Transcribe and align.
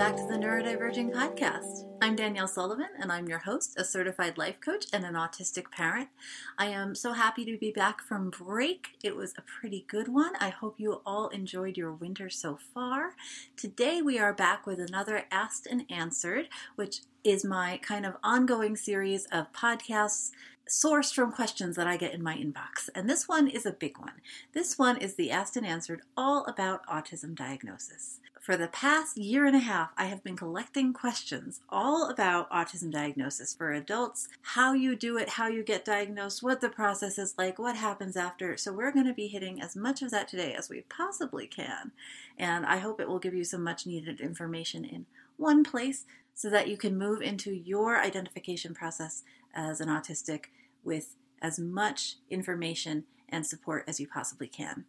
back 0.00 0.16
to 0.16 0.26
the 0.26 0.32
Neurodiverging 0.32 1.12
Podcast. 1.12 1.84
I'm 2.00 2.16
Danielle 2.16 2.48
Sullivan, 2.48 2.88
and 2.98 3.12
I'm 3.12 3.28
your 3.28 3.40
host, 3.40 3.78
a 3.78 3.84
certified 3.84 4.38
life 4.38 4.58
coach 4.58 4.86
and 4.94 5.04
an 5.04 5.12
autistic 5.12 5.70
parent. 5.70 6.08
I 6.56 6.68
am 6.68 6.94
so 6.94 7.12
happy 7.12 7.44
to 7.44 7.58
be 7.58 7.70
back 7.70 8.00
from 8.00 8.30
break. 8.30 8.96
It 9.04 9.14
was 9.14 9.34
a 9.36 9.42
pretty 9.42 9.84
good 9.88 10.08
one. 10.08 10.32
I 10.40 10.48
hope 10.48 10.80
you 10.80 11.02
all 11.04 11.28
enjoyed 11.28 11.76
your 11.76 11.92
winter 11.92 12.30
so 12.30 12.58
far. 12.72 13.10
Today, 13.58 14.00
we 14.00 14.18
are 14.18 14.32
back 14.32 14.66
with 14.66 14.80
another 14.80 15.24
Asked 15.30 15.66
and 15.66 15.84
Answered, 15.90 16.48
which 16.76 17.02
is 17.22 17.44
my 17.44 17.78
kind 17.82 18.06
of 18.06 18.16
ongoing 18.24 18.76
series 18.76 19.26
of 19.26 19.52
podcasts 19.52 20.30
sourced 20.66 21.12
from 21.12 21.30
questions 21.30 21.76
that 21.76 21.86
I 21.86 21.98
get 21.98 22.14
in 22.14 22.22
my 22.22 22.36
inbox. 22.36 22.88
And 22.94 23.10
this 23.10 23.28
one 23.28 23.48
is 23.48 23.66
a 23.66 23.70
big 23.70 23.98
one. 23.98 24.22
This 24.54 24.78
one 24.78 24.96
is 24.96 25.16
the 25.16 25.30
Asked 25.30 25.58
and 25.58 25.66
Answered 25.66 26.00
all 26.16 26.46
about 26.46 26.86
autism 26.86 27.34
diagnosis. 27.34 28.20
For 28.40 28.56
the 28.56 28.68
past 28.68 29.18
year 29.18 29.44
and 29.44 29.54
a 29.54 29.58
half, 29.60 29.90
I 29.98 30.06
have 30.06 30.24
been 30.24 30.34
collecting 30.34 30.94
questions 30.94 31.60
all 31.68 32.08
about 32.08 32.50
autism 32.50 32.90
diagnosis 32.90 33.52
for 33.52 33.70
adults, 33.70 34.28
how 34.40 34.72
you 34.72 34.96
do 34.96 35.18
it, 35.18 35.28
how 35.28 35.48
you 35.48 35.62
get 35.62 35.84
diagnosed, 35.84 36.42
what 36.42 36.62
the 36.62 36.70
process 36.70 37.18
is 37.18 37.34
like, 37.36 37.58
what 37.58 37.76
happens 37.76 38.16
after. 38.16 38.56
So, 38.56 38.72
we're 38.72 38.92
going 38.92 39.06
to 39.06 39.12
be 39.12 39.26
hitting 39.26 39.60
as 39.60 39.76
much 39.76 40.00
of 40.00 40.10
that 40.12 40.26
today 40.26 40.54
as 40.54 40.70
we 40.70 40.80
possibly 40.88 41.46
can. 41.46 41.92
And 42.38 42.64
I 42.64 42.78
hope 42.78 42.98
it 42.98 43.08
will 43.10 43.18
give 43.18 43.34
you 43.34 43.44
some 43.44 43.62
much 43.62 43.86
needed 43.86 44.22
information 44.22 44.86
in 44.86 45.04
one 45.36 45.62
place 45.62 46.06
so 46.34 46.48
that 46.48 46.68
you 46.68 46.78
can 46.78 46.96
move 46.96 47.20
into 47.20 47.52
your 47.52 47.98
identification 47.98 48.72
process 48.72 49.22
as 49.54 49.82
an 49.82 49.88
autistic 49.88 50.44
with 50.82 51.14
as 51.42 51.58
much 51.58 52.16
information 52.30 53.04
and 53.28 53.46
support 53.46 53.84
as 53.86 54.00
you 54.00 54.08
possibly 54.08 54.48
can. 54.48 54.86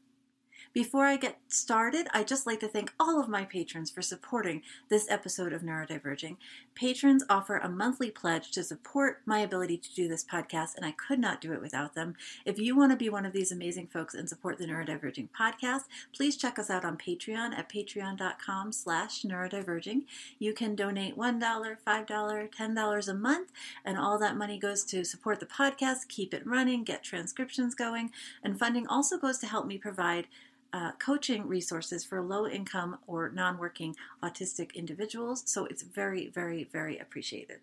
Before 0.73 1.05
I 1.05 1.17
get 1.17 1.37
started, 1.49 2.07
I'd 2.13 2.29
just 2.29 2.47
like 2.47 2.61
to 2.61 2.67
thank 2.69 2.93
all 2.97 3.19
of 3.19 3.27
my 3.27 3.43
patrons 3.43 3.91
for 3.91 4.01
supporting 4.01 4.61
this 4.87 5.05
episode 5.09 5.51
of 5.51 5.63
Neurodiverging. 5.63 6.37
Patrons 6.75 7.25
offer 7.29 7.57
a 7.57 7.67
monthly 7.67 8.09
pledge 8.09 8.51
to 8.51 8.63
support 8.63 9.19
my 9.25 9.39
ability 9.39 9.77
to 9.79 9.93
do 9.93 10.07
this 10.07 10.23
podcast, 10.23 10.77
and 10.77 10.85
I 10.85 10.91
could 10.91 11.19
not 11.19 11.41
do 11.41 11.51
it 11.51 11.59
without 11.59 11.93
them. 11.93 12.15
If 12.45 12.57
you 12.57 12.77
want 12.77 12.93
to 12.93 12.97
be 12.97 13.09
one 13.09 13.25
of 13.25 13.33
these 13.33 13.51
amazing 13.51 13.87
folks 13.87 14.13
and 14.13 14.29
support 14.29 14.59
the 14.59 14.65
Neurodiverging 14.65 15.27
podcast, 15.37 15.83
please 16.15 16.37
check 16.37 16.57
us 16.57 16.69
out 16.69 16.85
on 16.85 16.97
Patreon 16.97 17.51
at 17.51 17.69
patreon.com 17.69 18.71
slash 18.71 19.23
neurodiverging. 19.23 20.03
You 20.39 20.53
can 20.53 20.75
donate 20.75 21.17
$1, 21.17 21.77
$5, 21.85 22.49
$10 22.49 23.07
a 23.09 23.13
month, 23.13 23.51
and 23.83 23.97
all 23.97 24.17
that 24.19 24.37
money 24.37 24.57
goes 24.57 24.85
to 24.85 25.03
support 25.03 25.41
the 25.41 25.45
podcast, 25.45 26.07
keep 26.07 26.33
it 26.33 26.47
running, 26.47 26.85
get 26.85 27.03
transcriptions 27.03 27.75
going, 27.75 28.11
and 28.41 28.57
funding 28.57 28.87
also 28.87 29.17
goes 29.17 29.37
to 29.39 29.47
help 29.47 29.67
me 29.67 29.77
provide 29.77 30.27
uh, 30.73 30.91
coaching 30.99 31.47
resources 31.47 32.03
for 32.03 32.21
low 32.21 32.47
income 32.47 32.97
or 33.07 33.29
non 33.29 33.57
working 33.57 33.95
autistic 34.23 34.73
individuals. 34.73 35.43
So 35.45 35.65
it's 35.65 35.83
very, 35.83 36.27
very, 36.27 36.63
very 36.63 36.97
appreciated. 36.97 37.59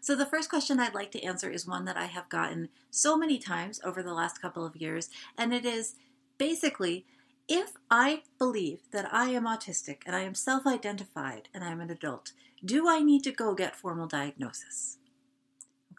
So, 0.00 0.14
the 0.14 0.26
first 0.26 0.48
question 0.48 0.78
I'd 0.78 0.94
like 0.94 1.10
to 1.12 1.22
answer 1.22 1.50
is 1.50 1.66
one 1.66 1.84
that 1.86 1.96
I 1.96 2.06
have 2.06 2.28
gotten 2.28 2.68
so 2.90 3.16
many 3.16 3.38
times 3.38 3.80
over 3.84 4.02
the 4.02 4.14
last 4.14 4.40
couple 4.40 4.64
of 4.64 4.76
years, 4.76 5.10
and 5.36 5.52
it 5.52 5.64
is 5.64 5.94
basically 6.38 7.04
if 7.48 7.72
I 7.90 8.22
believe 8.38 8.80
that 8.92 9.12
I 9.12 9.30
am 9.30 9.44
autistic 9.44 9.98
and 10.06 10.14
I 10.14 10.20
am 10.20 10.34
self 10.34 10.66
identified 10.66 11.48
and 11.52 11.64
I'm 11.64 11.80
an 11.80 11.90
adult, 11.90 12.32
do 12.64 12.88
I 12.88 13.00
need 13.00 13.24
to 13.24 13.32
go 13.32 13.54
get 13.54 13.76
formal 13.76 14.06
diagnosis? 14.06 14.98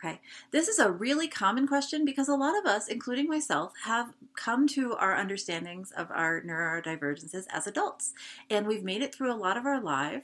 Okay, 0.03 0.19
this 0.51 0.67
is 0.67 0.79
a 0.79 0.91
really 0.91 1.29
common 1.29 1.65
question 1.65 2.03
because 2.03 2.27
a 2.27 2.35
lot 2.35 2.57
of 2.57 2.65
us, 2.65 2.89
including 2.89 3.29
myself, 3.29 3.71
have 3.85 4.13
come 4.35 4.67
to 4.69 4.95
our 4.95 5.15
understandings 5.15 5.91
of 5.91 6.11
our 6.11 6.41
neurodivergences 6.41 7.45
as 7.49 7.67
adults. 7.67 8.13
And 8.49 8.67
we've 8.67 8.83
made 8.83 9.01
it 9.01 9.15
through 9.15 9.31
a 9.31 9.35
lot 9.35 9.55
of 9.55 9.65
our 9.65 9.79
life 9.79 10.23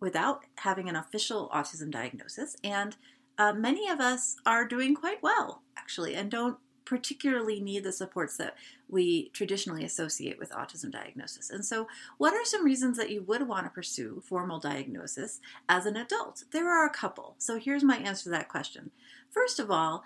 without 0.00 0.46
having 0.56 0.88
an 0.88 0.96
official 0.96 1.48
autism 1.54 1.92
diagnosis. 1.92 2.56
And 2.64 2.96
uh, 3.38 3.52
many 3.52 3.88
of 3.88 4.00
us 4.00 4.34
are 4.44 4.66
doing 4.66 4.96
quite 4.96 5.22
well, 5.22 5.62
actually, 5.76 6.16
and 6.16 6.28
don't 6.28 6.58
particularly 6.90 7.60
need 7.60 7.84
the 7.84 7.92
supports 7.92 8.36
that 8.36 8.56
we 8.88 9.28
traditionally 9.28 9.84
associate 9.84 10.40
with 10.40 10.50
autism 10.50 10.90
diagnosis. 10.90 11.48
And 11.48 11.64
so, 11.64 11.86
what 12.18 12.34
are 12.34 12.44
some 12.44 12.64
reasons 12.64 12.96
that 12.96 13.10
you 13.10 13.22
would 13.22 13.46
want 13.46 13.64
to 13.64 13.70
pursue 13.70 14.20
formal 14.26 14.58
diagnosis 14.58 15.38
as 15.68 15.86
an 15.86 15.96
adult? 15.96 16.42
There 16.50 16.68
are 16.68 16.84
a 16.84 16.90
couple. 16.90 17.36
So, 17.38 17.60
here's 17.60 17.84
my 17.84 17.98
answer 17.98 18.24
to 18.24 18.30
that 18.30 18.48
question. 18.48 18.90
First 19.30 19.60
of 19.60 19.70
all, 19.70 20.02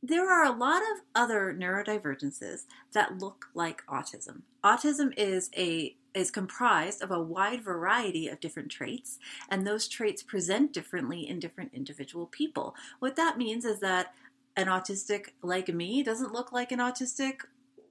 there 0.00 0.30
are 0.30 0.44
a 0.44 0.56
lot 0.56 0.82
of 0.82 1.02
other 1.12 1.52
neurodivergences 1.52 2.66
that 2.92 3.18
look 3.18 3.46
like 3.52 3.84
autism. 3.88 4.42
Autism 4.62 5.12
is 5.16 5.50
a 5.56 5.96
is 6.14 6.30
comprised 6.30 7.02
of 7.02 7.10
a 7.10 7.20
wide 7.20 7.62
variety 7.62 8.28
of 8.28 8.40
different 8.40 8.70
traits, 8.70 9.18
and 9.50 9.66
those 9.66 9.88
traits 9.88 10.22
present 10.22 10.72
differently 10.72 11.28
in 11.28 11.40
different 11.40 11.74
individual 11.74 12.26
people. 12.26 12.76
What 13.00 13.16
that 13.16 13.36
means 13.36 13.64
is 13.64 13.80
that 13.80 14.14
an 14.56 14.66
autistic 14.66 15.28
like 15.42 15.68
me 15.68 16.02
doesn't 16.02 16.32
look 16.32 16.52
like 16.52 16.72
an 16.72 16.78
autistic 16.78 17.40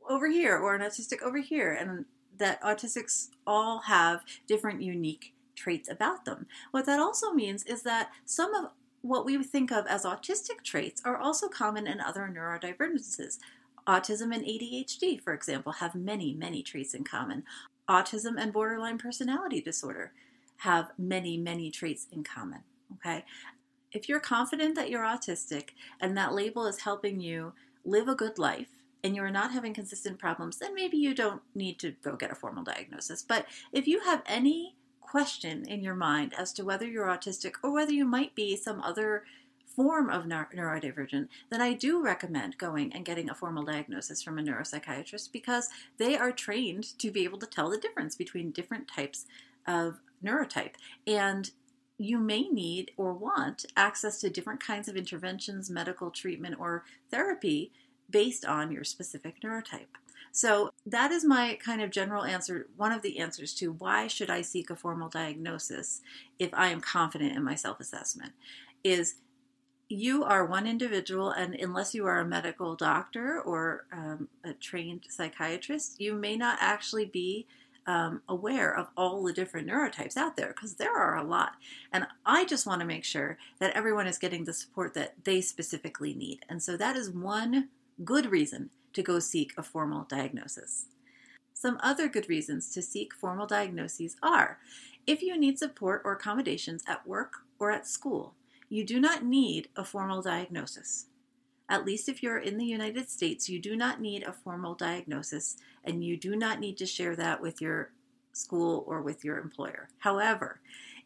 over 0.09 0.29
here 0.29 0.57
or 0.57 0.75
an 0.75 0.81
autistic 0.81 1.21
over 1.21 1.39
here 1.39 1.73
and 1.73 2.05
that 2.37 2.61
autistics 2.61 3.29
all 3.47 3.79
have 3.79 4.21
different 4.47 4.81
unique 4.81 5.33
traits 5.55 5.89
about 5.89 6.25
them. 6.25 6.45
What 6.71 6.85
that 6.85 6.99
also 6.99 7.31
means 7.31 7.63
is 7.63 7.83
that 7.83 8.09
some 8.25 8.53
of 8.53 8.71
what 9.01 9.25
we 9.25 9.41
think 9.43 9.71
of 9.71 9.85
as 9.87 10.03
autistic 10.03 10.63
traits 10.63 11.01
are 11.05 11.17
also 11.17 11.47
common 11.47 11.87
in 11.87 12.01
other 12.01 12.29
neurodivergences. 12.33 13.37
Autism 13.87 14.33
and 14.33 14.43
ADHD, 14.43 15.21
for 15.21 15.33
example, 15.33 15.73
have 15.73 15.93
many, 15.93 16.33
many 16.33 16.63
traits 16.63 16.95
in 16.95 17.03
common. 17.03 17.43
Autism 17.87 18.33
and 18.37 18.51
borderline 18.51 18.97
personality 18.97 19.61
disorder 19.61 20.11
have 20.57 20.91
many, 20.97 21.37
many 21.37 21.69
traits 21.69 22.07
in 22.11 22.23
common. 22.23 22.61
Okay? 22.95 23.23
If 23.95 24.09
you're 24.09 24.19
confident 24.19 24.75
that 24.75 24.89
you're 24.89 25.03
autistic 25.03 25.69
and 26.01 26.17
that 26.17 26.33
label 26.33 26.67
is 26.67 26.81
helping 26.81 27.21
you 27.21 27.53
live 27.85 28.09
a 28.09 28.15
good 28.15 28.37
life 28.37 28.67
and 29.03 29.15
you're 29.15 29.29
not 29.29 29.53
having 29.53 29.73
consistent 29.73 30.19
problems, 30.19 30.57
then 30.57 30.75
maybe 30.75 30.97
you 30.97 31.13
don't 31.13 31.41
need 31.53 31.79
to 31.79 31.91
go 32.03 32.15
get 32.15 32.31
a 32.31 32.35
formal 32.35 32.63
diagnosis. 32.63 33.23
But 33.23 33.45
if 33.71 33.87
you 33.87 34.01
have 34.01 34.21
any 34.25 34.75
question 34.99 35.63
in 35.65 35.81
your 35.81 35.95
mind 35.95 36.33
as 36.37 36.51
to 36.53 36.65
whether 36.65 36.85
you're 36.85 37.07
autistic 37.07 37.53
or 37.63 37.71
whether 37.71 37.93
you 37.93 38.03
might 38.03 38.35
be 38.35 38.57
some 38.57 38.81
other 38.81 39.23
form 39.65 40.09
of 40.09 40.25
neurodivergent, 40.25 41.29
then 41.49 41.61
I 41.61 41.73
do 41.73 42.03
recommend 42.03 42.57
going 42.57 42.91
and 42.93 43.05
getting 43.05 43.29
a 43.29 43.35
formal 43.35 43.63
diagnosis 43.63 44.21
from 44.21 44.37
a 44.39 44.41
neuropsychiatrist 44.41 45.31
because 45.31 45.69
they 45.97 46.17
are 46.17 46.31
trained 46.31 46.97
to 46.99 47.11
be 47.11 47.23
able 47.23 47.39
to 47.39 47.47
tell 47.47 47.69
the 47.69 47.77
difference 47.77 48.15
between 48.15 48.51
different 48.51 48.87
types 48.87 49.25
of 49.67 49.99
neurotype. 50.23 50.73
And 51.07 51.51
you 51.97 52.19
may 52.19 52.43
need 52.49 52.91
or 52.97 53.13
want 53.13 53.65
access 53.75 54.19
to 54.21 54.29
different 54.29 54.59
kinds 54.59 54.87
of 54.87 54.95
interventions, 54.95 55.69
medical 55.69 56.11
treatment, 56.11 56.55
or 56.59 56.83
therapy 57.09 57.71
based 58.09 58.45
on 58.45 58.71
your 58.71 58.83
specific 58.83 59.41
neurotype. 59.41 59.87
So, 60.31 60.71
that 60.85 61.11
is 61.11 61.23
my 61.23 61.57
kind 61.63 61.81
of 61.81 61.91
general 61.91 62.25
answer, 62.25 62.67
one 62.75 62.91
of 62.91 63.01
the 63.01 63.19
answers 63.19 63.53
to 63.55 63.71
why 63.71 64.07
should 64.07 64.29
I 64.29 64.41
seek 64.41 64.69
a 64.69 64.75
formal 64.75 65.07
diagnosis 65.07 66.01
if 66.37 66.53
I 66.53 66.67
am 66.67 66.81
confident 66.81 67.37
in 67.37 67.43
my 67.43 67.55
self 67.55 67.79
assessment 67.79 68.33
is 68.83 69.15
you 69.87 70.23
are 70.23 70.45
one 70.45 70.67
individual, 70.67 71.29
and 71.29 71.55
unless 71.55 71.93
you 71.93 72.05
are 72.05 72.19
a 72.19 72.25
medical 72.25 72.75
doctor 72.75 73.39
or 73.41 73.85
um, 73.93 74.27
a 74.43 74.53
trained 74.53 75.05
psychiatrist, 75.09 76.01
you 76.01 76.13
may 76.15 76.35
not 76.35 76.57
actually 76.59 77.05
be 77.05 77.45
um, 77.87 78.21
aware 78.27 78.75
of 78.75 78.87
all 78.97 79.23
the 79.23 79.33
different 79.33 79.67
neurotypes 79.67 80.17
out 80.17 80.35
there 80.35 80.47
because 80.47 80.75
there 80.75 80.95
are 80.95 81.17
a 81.17 81.23
lot. 81.23 81.53
And 81.91 82.07
I 82.25 82.45
just 82.45 82.65
want 82.65 82.81
to 82.81 82.87
make 82.87 83.03
sure 83.03 83.37
that 83.59 83.75
everyone 83.75 84.07
is 84.07 84.17
getting 84.17 84.45
the 84.45 84.53
support 84.53 84.93
that 84.95 85.15
they 85.23 85.41
specifically 85.41 86.13
need. 86.13 86.39
And 86.49 86.61
so 86.61 86.77
that 86.77 86.95
is 86.95 87.09
one 87.09 87.69
good 88.03 88.31
reason 88.31 88.69
to 88.93 89.03
go 89.03 89.19
seek 89.19 89.53
a 89.57 89.63
formal 89.63 90.05
diagnosis. 90.09 90.87
Some 91.53 91.79
other 91.81 92.07
good 92.07 92.27
reasons 92.27 92.71
to 92.73 92.81
seek 92.81 93.13
formal 93.13 93.47
diagnoses 93.47 94.15
are 94.21 94.59
if 95.07 95.21
you 95.21 95.37
need 95.37 95.59
support 95.59 96.01
or 96.03 96.13
accommodations 96.13 96.83
at 96.87 97.07
work 97.07 97.33
or 97.59 97.71
at 97.71 97.87
school, 97.87 98.33
you 98.69 98.83
do 98.83 98.99
not 98.99 99.23
need 99.23 99.69
a 99.75 99.85
formal 99.85 100.21
diagnosis. 100.21 101.05
At 101.69 101.85
least 101.85 102.07
if 102.07 102.21
you're 102.21 102.37
in 102.37 102.57
the 102.57 102.65
United 102.65 103.09
States, 103.09 103.49
you 103.49 103.59
do 103.59 103.75
not 103.75 103.99
need 103.99 104.23
a 104.23 104.33
formal 104.33 104.75
diagnosis 104.75 105.57
and 105.83 106.03
you 106.03 106.17
do 106.17 106.35
not 106.35 106.59
need 106.59 106.77
to 106.77 106.85
share 106.85 107.15
that 107.15 107.41
with 107.41 107.61
your 107.61 107.91
school 108.33 108.83
or 108.87 109.01
with 109.01 109.23
your 109.23 109.39
employer. 109.39 109.89
However, 109.99 110.59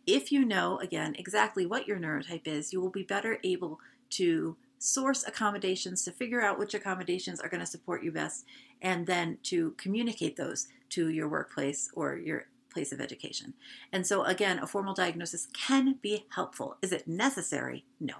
if 0.05 0.31
you 0.31 0.43
know, 0.43 0.79
again, 0.79 1.15
exactly 1.17 1.65
what 1.65 1.87
your 1.87 1.99
neurotype 1.99 2.47
is, 2.47 2.73
you 2.73 2.81
will 2.81 2.89
be 2.89 3.03
better 3.03 3.39
able 3.43 3.79
to 4.11 4.57
source 4.79 5.25
accommodations 5.27 6.03
to 6.03 6.11
figure 6.11 6.41
out 6.41 6.57
which 6.57 6.73
accommodations 6.73 7.39
are 7.39 7.49
going 7.49 7.59
to 7.59 7.65
support 7.65 8.03
you 8.03 8.11
best 8.11 8.45
and 8.81 9.05
then 9.05 9.37
to 9.43 9.71
communicate 9.71 10.35
those 10.35 10.67
to 10.89 11.09
your 11.09 11.27
workplace 11.27 11.89
or 11.93 12.17
your 12.17 12.47
place 12.71 12.91
of 12.91 13.01
education. 13.01 13.53
And 13.91 14.05
so, 14.05 14.23
again, 14.23 14.59
a 14.59 14.67
formal 14.67 14.93
diagnosis 14.93 15.47
can 15.53 15.97
be 16.01 16.25
helpful. 16.29 16.77
Is 16.81 16.91
it 16.91 17.07
necessary? 17.07 17.85
No. 17.99 18.15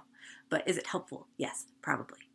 But 0.48 0.68
is 0.68 0.76
it 0.76 0.88
helpful? 0.88 1.28
Yes, 1.36 1.66
probably. 1.80 2.29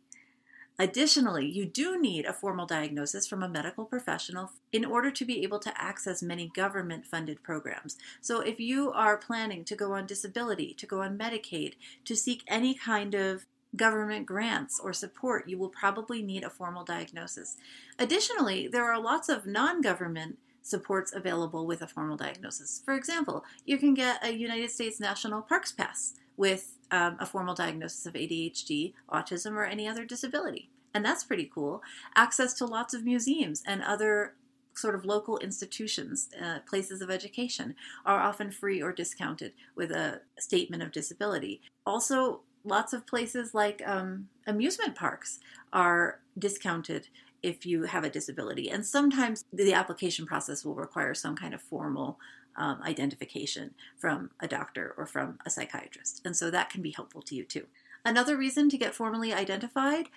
Additionally, 0.78 1.46
you 1.46 1.64
do 1.64 1.98
need 2.00 2.26
a 2.26 2.34
formal 2.34 2.66
diagnosis 2.66 3.26
from 3.26 3.42
a 3.42 3.48
medical 3.48 3.86
professional 3.86 4.50
in 4.72 4.84
order 4.84 5.10
to 5.10 5.24
be 5.24 5.42
able 5.42 5.58
to 5.58 5.80
access 5.80 6.22
many 6.22 6.48
government 6.54 7.06
funded 7.06 7.42
programs. 7.42 7.96
So, 8.20 8.40
if 8.40 8.60
you 8.60 8.92
are 8.92 9.16
planning 9.16 9.64
to 9.64 9.76
go 9.76 9.92
on 9.92 10.06
disability, 10.06 10.74
to 10.74 10.86
go 10.86 11.00
on 11.00 11.18
Medicaid, 11.18 11.74
to 12.04 12.14
seek 12.14 12.42
any 12.46 12.74
kind 12.74 13.14
of 13.14 13.46
government 13.74 14.26
grants 14.26 14.78
or 14.78 14.92
support, 14.92 15.48
you 15.48 15.58
will 15.58 15.68
probably 15.68 16.22
need 16.22 16.44
a 16.44 16.50
formal 16.50 16.84
diagnosis. 16.84 17.56
Additionally, 17.98 18.68
there 18.68 18.84
are 18.84 19.00
lots 19.00 19.28
of 19.28 19.46
non 19.46 19.80
government 19.80 20.38
supports 20.62 21.14
available 21.14 21.66
with 21.66 21.80
a 21.80 21.86
formal 21.86 22.16
diagnosis. 22.16 22.82
For 22.84 22.94
example, 22.94 23.44
you 23.64 23.78
can 23.78 23.94
get 23.94 24.24
a 24.24 24.32
United 24.32 24.70
States 24.70 24.98
National 24.98 25.40
Parks 25.40 25.72
Pass 25.72 26.14
with 26.36 26.78
um, 26.90 27.16
a 27.18 27.26
formal 27.26 27.54
diagnosis 27.54 28.06
of 28.06 28.14
ADHD, 28.14 28.92
autism, 29.10 29.52
or 29.52 29.64
any 29.64 29.88
other 29.88 30.04
disability. 30.04 30.70
And 30.94 31.04
that's 31.04 31.24
pretty 31.24 31.50
cool. 31.52 31.82
Access 32.14 32.54
to 32.54 32.64
lots 32.64 32.94
of 32.94 33.04
museums 33.04 33.62
and 33.66 33.82
other 33.82 34.34
sort 34.74 34.94
of 34.94 35.04
local 35.04 35.38
institutions, 35.38 36.28
uh, 36.42 36.58
places 36.68 37.00
of 37.00 37.10
education, 37.10 37.74
are 38.04 38.20
often 38.20 38.50
free 38.50 38.82
or 38.82 38.92
discounted 38.92 39.52
with 39.74 39.90
a 39.90 40.20
statement 40.38 40.82
of 40.82 40.92
disability. 40.92 41.60
Also, 41.84 42.40
lots 42.64 42.92
of 42.92 43.06
places 43.06 43.54
like 43.54 43.82
um, 43.86 44.28
amusement 44.46 44.94
parks 44.94 45.38
are 45.72 46.20
discounted 46.38 47.08
if 47.42 47.64
you 47.64 47.84
have 47.84 48.04
a 48.04 48.10
disability. 48.10 48.70
And 48.70 48.84
sometimes 48.84 49.44
the 49.52 49.72
application 49.72 50.26
process 50.26 50.64
will 50.64 50.74
require 50.74 51.14
some 51.14 51.36
kind 51.36 51.54
of 51.54 51.62
formal 51.62 52.18
um, 52.56 52.80
identification 52.82 53.74
from 53.96 54.30
a 54.40 54.48
doctor 54.48 54.94
or 54.96 55.06
from 55.06 55.38
a 55.46 55.50
psychiatrist. 55.50 56.22
And 56.24 56.36
so 56.36 56.50
that 56.50 56.70
can 56.70 56.82
be 56.82 56.90
helpful 56.90 57.22
to 57.22 57.34
you 57.34 57.44
too. 57.44 57.66
Another 58.04 58.36
reason 58.36 58.68
to 58.70 58.78
get 58.78 58.94
formally 58.94 59.32
identified 59.32 60.08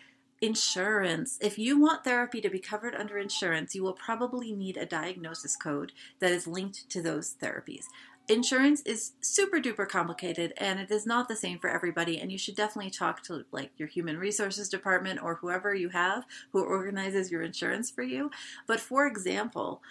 insurance. 0.41 1.37
If 1.41 1.57
you 1.57 1.79
want 1.79 2.03
therapy 2.03 2.39
to 2.41 2.49
be 2.49 2.59
covered 2.59 2.95
under 2.95 3.17
insurance, 3.17 3.75
you 3.75 3.83
will 3.83 3.93
probably 3.93 4.53
need 4.53 4.77
a 4.77 4.85
diagnosis 4.85 5.55
code 5.55 5.91
that 6.19 6.31
is 6.31 6.47
linked 6.47 6.89
to 6.91 7.01
those 7.01 7.35
therapies 7.41 7.85
insurance 8.29 8.81
is 8.83 9.13
super 9.21 9.59
duper 9.59 9.87
complicated 9.87 10.53
and 10.57 10.79
it 10.79 10.91
is 10.91 11.05
not 11.05 11.27
the 11.27 11.35
same 11.35 11.57
for 11.57 11.69
everybody 11.69 12.19
and 12.19 12.31
you 12.31 12.37
should 12.37 12.55
definitely 12.55 12.91
talk 12.91 13.23
to 13.23 13.43
like 13.51 13.71
your 13.77 13.87
human 13.87 14.17
resources 14.17 14.69
department 14.69 15.21
or 15.21 15.35
whoever 15.35 15.73
you 15.73 15.89
have 15.89 16.23
who 16.51 16.63
organizes 16.63 17.31
your 17.31 17.41
insurance 17.41 17.89
for 17.89 18.03
you 18.03 18.29
but 18.67 18.79
for 18.79 19.07
example 19.07 19.81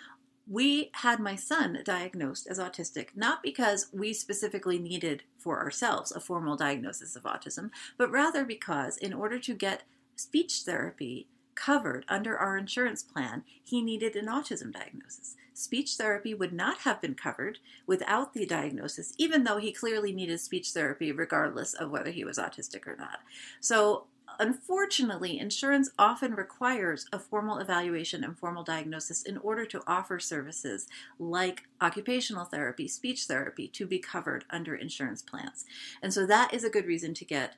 we 0.50 0.90
had 0.94 1.20
my 1.20 1.36
son 1.36 1.78
diagnosed 1.84 2.46
as 2.48 2.58
autistic 2.58 3.08
not 3.14 3.42
because 3.42 3.86
we 3.92 4.12
specifically 4.12 4.78
needed 4.78 5.22
for 5.36 5.58
ourselves 5.58 6.12
a 6.12 6.20
formal 6.20 6.56
diagnosis 6.56 7.16
of 7.16 7.24
autism 7.24 7.70
but 7.96 8.10
rather 8.10 8.44
because 8.44 8.96
in 8.96 9.12
order 9.12 9.38
to 9.38 9.54
get 9.54 9.82
speech 10.16 10.62
therapy 10.64 11.28
covered 11.58 12.04
under 12.08 12.38
our 12.38 12.56
insurance 12.56 13.02
plan, 13.02 13.42
he 13.64 13.82
needed 13.82 14.14
an 14.14 14.26
autism 14.26 14.72
diagnosis. 14.72 15.34
Speech 15.52 15.96
therapy 15.96 16.32
would 16.32 16.52
not 16.52 16.78
have 16.78 17.00
been 17.00 17.16
covered 17.16 17.58
without 17.84 18.32
the 18.32 18.46
diagnosis, 18.46 19.12
even 19.18 19.42
though 19.42 19.56
he 19.56 19.72
clearly 19.72 20.12
needed 20.12 20.38
speech 20.38 20.70
therapy 20.70 21.10
regardless 21.10 21.74
of 21.74 21.90
whether 21.90 22.12
he 22.12 22.24
was 22.24 22.38
autistic 22.38 22.86
or 22.86 22.94
not. 22.96 23.18
So, 23.60 24.04
unfortunately, 24.38 25.38
insurance 25.38 25.90
often 25.98 26.34
requires 26.34 27.06
a 27.12 27.18
formal 27.18 27.58
evaluation 27.58 28.24
and 28.24 28.38
formal 28.38 28.64
diagnosis 28.64 29.22
in 29.22 29.38
order 29.38 29.64
to 29.66 29.82
offer 29.86 30.18
services 30.18 30.86
like 31.18 31.64
occupational 31.80 32.44
therapy, 32.44 32.88
speech 32.88 33.24
therapy 33.24 33.68
to 33.68 33.86
be 33.86 33.98
covered 33.98 34.44
under 34.50 34.74
insurance 34.74 35.22
plans. 35.22 35.64
And 36.02 36.12
so 36.12 36.26
that 36.26 36.52
is 36.54 36.64
a 36.64 36.70
good 36.70 36.86
reason 36.86 37.14
to 37.14 37.24
get 37.24 37.56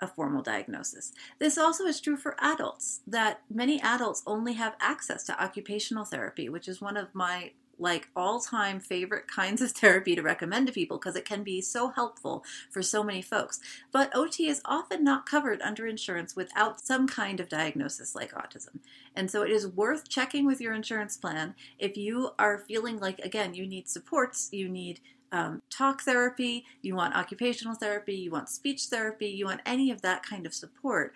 a 0.00 0.06
formal 0.06 0.42
diagnosis. 0.42 1.12
This 1.38 1.58
also 1.58 1.84
is 1.84 2.00
true 2.00 2.16
for 2.16 2.36
adults, 2.38 3.00
that 3.06 3.42
many 3.50 3.80
adults 3.82 4.22
only 4.26 4.52
have 4.54 4.76
access 4.80 5.24
to 5.24 5.42
occupational 5.42 6.04
therapy, 6.04 6.48
which 6.48 6.68
is 6.68 6.80
one 6.80 6.96
of 6.96 7.14
my 7.14 7.52
like 7.78 8.08
all-time 8.16 8.80
favorite 8.80 9.28
kinds 9.34 9.62
of 9.62 9.72
therapy 9.72 10.14
to 10.14 10.22
recommend 10.22 10.66
to 10.66 10.72
people 10.72 10.98
because 10.98 11.16
it 11.16 11.24
can 11.24 11.42
be 11.42 11.60
so 11.60 11.88
helpful 11.88 12.44
for 12.70 12.82
so 12.82 13.02
many 13.02 13.22
folks. 13.22 13.60
But 13.92 14.14
OT 14.14 14.48
is 14.48 14.62
often 14.64 15.04
not 15.04 15.26
covered 15.26 15.60
under 15.62 15.86
insurance 15.86 16.36
without 16.36 16.80
some 16.80 17.06
kind 17.06 17.40
of 17.40 17.48
diagnosis 17.48 18.14
like 18.14 18.32
autism. 18.32 18.80
And 19.14 19.30
so 19.30 19.42
it 19.42 19.50
is 19.50 19.66
worth 19.66 20.08
checking 20.08 20.46
with 20.46 20.60
your 20.60 20.72
insurance 20.72 21.16
plan 21.16 21.54
if 21.78 21.96
you 21.96 22.30
are 22.38 22.58
feeling 22.58 22.98
like 22.98 23.18
again 23.20 23.54
you 23.54 23.66
need 23.66 23.88
supports, 23.88 24.48
you 24.52 24.68
need 24.68 25.00
um, 25.32 25.62
talk 25.70 26.02
therapy, 26.02 26.64
you 26.80 26.94
want 26.94 27.14
occupational 27.14 27.74
therapy, 27.74 28.14
you 28.14 28.30
want 28.30 28.48
speech 28.48 28.84
therapy, 28.84 29.28
you 29.28 29.44
want 29.44 29.60
any 29.66 29.90
of 29.90 30.02
that 30.02 30.22
kind 30.22 30.46
of 30.46 30.54
support, 30.54 31.12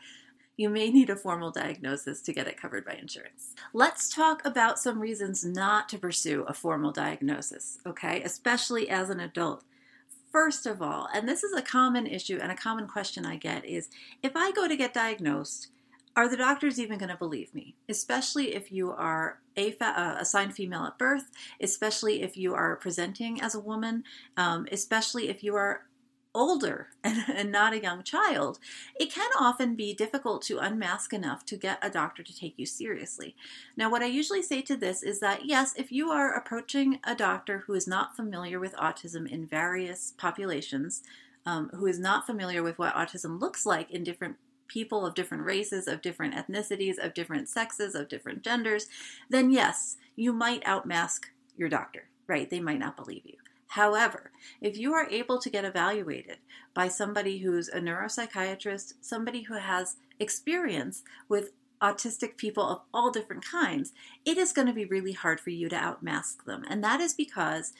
you 0.56 0.68
may 0.68 0.90
need 0.90 1.10
a 1.10 1.16
formal 1.16 1.50
diagnosis 1.50 2.20
to 2.22 2.32
get 2.32 2.46
it 2.46 2.60
covered 2.60 2.84
by 2.84 2.94
insurance. 2.94 3.54
Let's 3.72 4.14
talk 4.14 4.44
about 4.44 4.78
some 4.78 5.00
reasons 5.00 5.44
not 5.44 5.88
to 5.90 5.98
pursue 5.98 6.42
a 6.42 6.54
formal 6.54 6.92
diagnosis, 6.92 7.78
okay, 7.86 8.22
especially 8.22 8.88
as 8.88 9.10
an 9.10 9.20
adult. 9.20 9.64
First 10.30 10.66
of 10.66 10.80
all, 10.80 11.08
and 11.14 11.28
this 11.28 11.42
is 11.42 11.52
a 11.52 11.62
common 11.62 12.06
issue 12.06 12.38
and 12.40 12.50
a 12.50 12.56
common 12.56 12.86
question 12.86 13.26
I 13.26 13.36
get 13.36 13.64
is 13.64 13.88
if 14.22 14.32
I 14.34 14.50
go 14.52 14.66
to 14.66 14.76
get 14.76 14.94
diagnosed, 14.94 15.68
are 16.14 16.28
the 16.28 16.36
doctors 16.36 16.78
even 16.78 16.98
going 16.98 17.08
to 17.08 17.16
believe 17.16 17.54
me? 17.54 17.74
Especially 17.88 18.54
if 18.54 18.70
you 18.70 18.90
are 18.92 19.38
a 19.56 19.74
uh, 19.80 20.16
assigned 20.18 20.54
female 20.54 20.84
at 20.84 20.98
birth, 20.98 21.30
especially 21.60 22.22
if 22.22 22.36
you 22.36 22.54
are 22.54 22.76
presenting 22.76 23.40
as 23.40 23.54
a 23.54 23.60
woman, 23.60 24.04
um, 24.36 24.66
especially 24.70 25.28
if 25.28 25.42
you 25.42 25.54
are 25.54 25.86
older 26.34 26.88
and, 27.04 27.24
and, 27.28 27.52
not 27.52 27.72
a 27.72 27.82
young 27.82 28.02
child, 28.02 28.58
it 28.98 29.12
can 29.12 29.30
often 29.38 29.74
be 29.74 29.92
difficult 29.92 30.42
to 30.42 30.58
unmask 30.58 31.12
enough 31.12 31.44
to 31.46 31.56
get 31.56 31.78
a 31.82 31.90
doctor 31.90 32.22
to 32.22 32.36
take 32.36 32.54
you 32.56 32.66
seriously. 32.66 33.34
Now, 33.76 33.90
what 33.90 34.02
I 34.02 34.06
usually 34.06 34.42
say 34.42 34.62
to 34.62 34.76
this 34.76 35.02
is 35.02 35.20
that 35.20 35.44
yes, 35.44 35.74
if 35.76 35.92
you 35.92 36.10
are 36.10 36.34
approaching 36.34 37.00
a 37.04 37.14
doctor 37.14 37.64
who 37.66 37.74
is 37.74 37.86
not 37.86 38.16
familiar 38.16 38.58
with 38.58 38.74
autism 38.76 39.30
in 39.30 39.46
various 39.46 40.14
populations, 40.16 41.02
um, 41.44 41.70
who 41.74 41.86
is 41.86 41.98
not 41.98 42.26
familiar 42.26 42.62
with 42.62 42.78
what 42.78 42.94
autism 42.94 43.40
looks 43.40 43.66
like 43.66 43.90
in 43.90 44.04
different 44.04 44.36
people 44.68 45.04
of 45.04 45.14
different 45.14 45.44
races, 45.44 45.86
of 45.86 46.00
different 46.00 46.34
ethnicities, 46.34 46.98
of 46.98 47.14
different 47.14 47.48
sexes, 47.48 47.94
of 47.94 48.08
different 48.08 48.42
genders, 48.42 48.86
then 49.28 49.50
yes, 49.50 49.98
you 50.16 50.32
might 50.32 50.62
outmask 50.64 51.30
your 51.56 51.68
doctor, 51.68 52.08
right? 52.26 52.48
They 52.48 52.60
might 52.60 52.78
not 52.78 52.96
believe 52.96 53.22
you. 53.24 53.41
However, 53.72 54.32
if 54.60 54.76
you 54.76 54.92
are 54.92 55.08
able 55.08 55.38
to 55.38 55.48
get 55.48 55.64
evaluated 55.64 56.36
by 56.74 56.88
somebody 56.88 57.38
who's 57.38 57.68
a 57.68 57.80
neuropsychiatrist, 57.80 58.94
somebody 59.00 59.44
who 59.44 59.54
has 59.54 59.96
experience 60.20 61.02
with 61.26 61.52
autistic 61.80 62.36
people 62.36 62.68
of 62.68 62.82
all 62.92 63.10
different 63.10 63.42
kinds, 63.42 63.92
it 64.26 64.36
is 64.36 64.52
going 64.52 64.66
to 64.66 64.74
be 64.74 64.84
really 64.84 65.12
hard 65.12 65.40
for 65.40 65.48
you 65.48 65.70
to 65.70 65.76
outmask 65.76 66.44
them. 66.44 66.66
And 66.68 66.84
that 66.84 67.00
is 67.00 67.14
because 67.14 67.72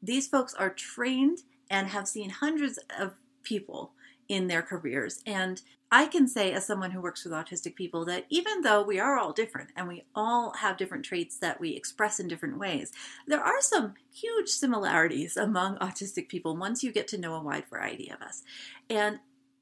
these 0.00 0.28
folks 0.28 0.54
are 0.54 0.70
trained 0.70 1.38
and 1.68 1.88
have 1.88 2.06
seen 2.06 2.30
hundreds 2.30 2.78
of 2.96 3.14
people 3.42 3.90
in 4.30 4.46
their 4.46 4.62
careers. 4.62 5.20
And 5.26 5.60
I 5.90 6.06
can 6.06 6.28
say, 6.28 6.52
as 6.52 6.64
someone 6.64 6.92
who 6.92 7.00
works 7.00 7.24
with 7.24 7.32
autistic 7.32 7.74
people, 7.74 8.04
that 8.04 8.26
even 8.30 8.60
though 8.62 8.80
we 8.80 9.00
are 9.00 9.18
all 9.18 9.32
different 9.32 9.70
and 9.74 9.88
we 9.88 10.04
all 10.14 10.52
have 10.52 10.76
different 10.76 11.04
traits 11.04 11.36
that 11.38 11.60
we 11.60 11.70
express 11.70 12.20
in 12.20 12.28
different 12.28 12.56
ways, 12.56 12.92
there 13.26 13.42
are 13.42 13.60
some 13.60 13.94
huge 14.14 14.48
similarities 14.48 15.36
among 15.36 15.78
autistic 15.78 16.28
people 16.28 16.56
once 16.56 16.84
you 16.84 16.92
get 16.92 17.08
to 17.08 17.18
know 17.18 17.34
a 17.34 17.42
wide 17.42 17.64
variety 17.68 18.08
of 18.08 18.22
us. 18.22 18.44
And 18.88 19.18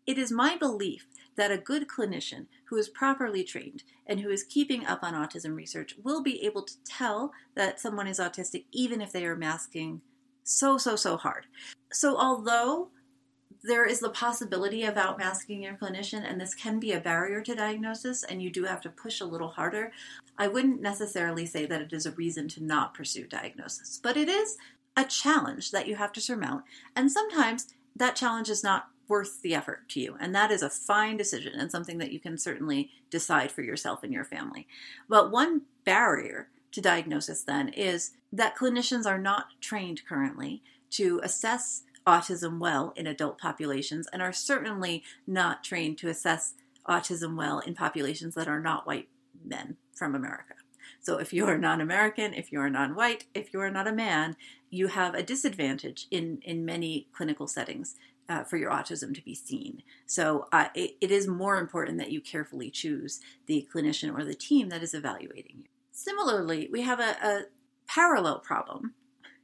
it 0.07 0.19
is 0.19 0.31
my 0.31 0.55
belief 0.55 1.07
that 1.37 1.51
a 1.51 1.57
good 1.57 1.89
clinician 1.89 2.45
who 2.67 2.77
is 2.77 2.91
properly 2.91 3.43
trained 3.43 3.85
and 4.07 4.21
who 4.21 4.29
is 4.29 4.43
keeping 4.43 4.85
up 4.85 4.99
on 5.03 5.15
autism 5.15 5.57
research 5.57 5.97
will 6.05 6.23
be 6.23 6.45
able 6.45 6.63
to 6.63 6.75
tell 6.85 7.33
that 7.55 7.81
someone 7.81 8.07
is 8.07 8.19
autistic 8.19 8.67
even 8.71 9.01
if 9.01 9.13
they 9.13 9.25
are 9.25 9.37
masking 9.37 10.03
so, 10.45 10.77
so, 10.77 10.97
so 10.97 11.17
hard. 11.17 11.47
So, 11.93 12.19
although 12.19 12.89
there 13.63 13.85
is 13.85 14.01
the 14.01 14.11
possibility 14.11 14.85
of 14.85 14.95
outmasking 14.95 15.63
your 15.63 15.75
clinician, 15.75 16.29
and 16.29 16.41
this 16.41 16.55
can 16.55 16.79
be 16.79 16.93
a 16.93 17.01
barrier 17.01 17.41
to 17.43 17.55
diagnosis, 17.55 18.23
and 18.23 18.43
you 18.43 18.51
do 18.51 18.65
have 18.65 18.81
to 18.83 18.91
push 18.91 19.21
a 19.21 19.27
little 19.27 19.49
harder. 19.49 19.93
I 20.37 20.49
wouldn't 20.49 20.81
necessarily 20.81 21.47
say 21.47 21.67
that 21.67 21.83
it 21.83 21.93
is 21.93 22.07
a 22.07 22.13
reason 22.13 22.49
to 22.49 22.63
not 22.63 22.95
pursue 22.95 23.27
diagnosis, 23.27 24.01
but 24.03 24.17
it 24.17 24.29
is 24.29 24.57
a 24.97 25.05
challenge 25.05 25.71
that 25.73 25.87
you 25.87 25.97
have 25.97 26.13
to 26.13 26.21
surmount, 26.21 26.65
and 26.95 27.11
sometimes 27.11 27.69
that 27.97 28.17
challenge 28.17 28.49
is 28.49 28.63
not 28.63 28.89
worth 29.09 29.41
the 29.43 29.55
effort 29.55 29.89
to 29.89 30.01
you. 30.01 30.17
And 30.21 30.35
that 30.35 30.51
is 30.51 30.63
a 30.63 30.71
fine 30.71 31.17
decision 31.17 31.55
and 31.59 31.71
something 31.71 31.99
that 31.99 32.13
you 32.13 32.21
can 32.21 32.37
certainly 32.37 32.91
decide 33.11 33.51
for 33.51 33.63
yourself 33.63 34.03
and 34.03 34.13
your 34.13 34.25
family. 34.25 34.69
But 35.09 35.31
one 35.31 35.63
barrier 35.85 36.49
to 36.73 36.81
diagnosis 36.81 37.43
then 37.43 37.71
is 37.71 38.13
that 38.33 38.57
clinicians 38.57 39.07
are 39.07 39.19
not 39.19 39.47
trained 39.61 40.03
currently 40.07 40.63
to 40.91 41.21
assess 41.23 41.83
autism 42.09 42.59
well 42.59 42.95
in 42.97 43.07
adult 43.07 43.39
populations 43.39 44.09
and 44.13 44.23
are 44.23 44.33
certainly 44.33 45.05
not 45.27 45.63
trained 45.63 45.99
to 45.99 46.09
assess 46.09 46.55
autism 46.89 47.37
well 47.37 47.59
in 47.61 47.75
populations 47.75 48.35
that 48.35 48.49
are 48.49 48.61
not 48.61 48.87
white 48.87 49.09
men 49.45 49.77
from 49.95 50.15
America. 50.15 50.55
So 51.01 51.19
if 51.19 51.35
you 51.35 51.45
are 51.47 51.59
non 51.59 51.83
American, 51.83 52.33
if 52.33 52.51
you 52.51 52.61
are 52.61 52.71
non 52.71 52.95
white, 52.95 53.27
if 53.35 53.53
you 53.53 53.61
are 53.61 53.71
not 53.71 53.87
a 53.87 53.93
man, 53.93 54.37
you 54.71 54.87
have 54.89 55.15
a 55.15 55.23
disadvantage 55.23 56.07
in, 56.11 56.41
in 56.43 56.65
many 56.65 57.09
clinical 57.13 57.47
settings 57.47 57.95
uh, 58.27 58.43
for 58.43 58.57
your 58.57 58.71
autism 58.71 59.15
to 59.15 59.23
be 59.23 59.35
seen. 59.35 59.83
So 60.07 60.47
uh, 60.51 60.69
it, 60.75 60.97
it 61.03 61.11
is 61.11 61.29
more 61.29 61.57
important 61.57 61.99
that 61.99 62.11
you 62.11 62.23
carefully 62.23 62.71
choose 62.71 63.21
the 63.47 63.69
clinician 63.73 64.17
or 64.17 64.25
the 64.25 64.35
team 64.35 64.71
that 64.71 64.83
is 64.83 64.95
evaluating 64.95 65.57
you. 65.59 65.65
Similarly, 65.93 66.69
we 66.73 66.83
have 66.83 67.01
a, 67.01 67.17
a 67.23 67.43
parallel 67.87 68.39
problem 68.39 68.95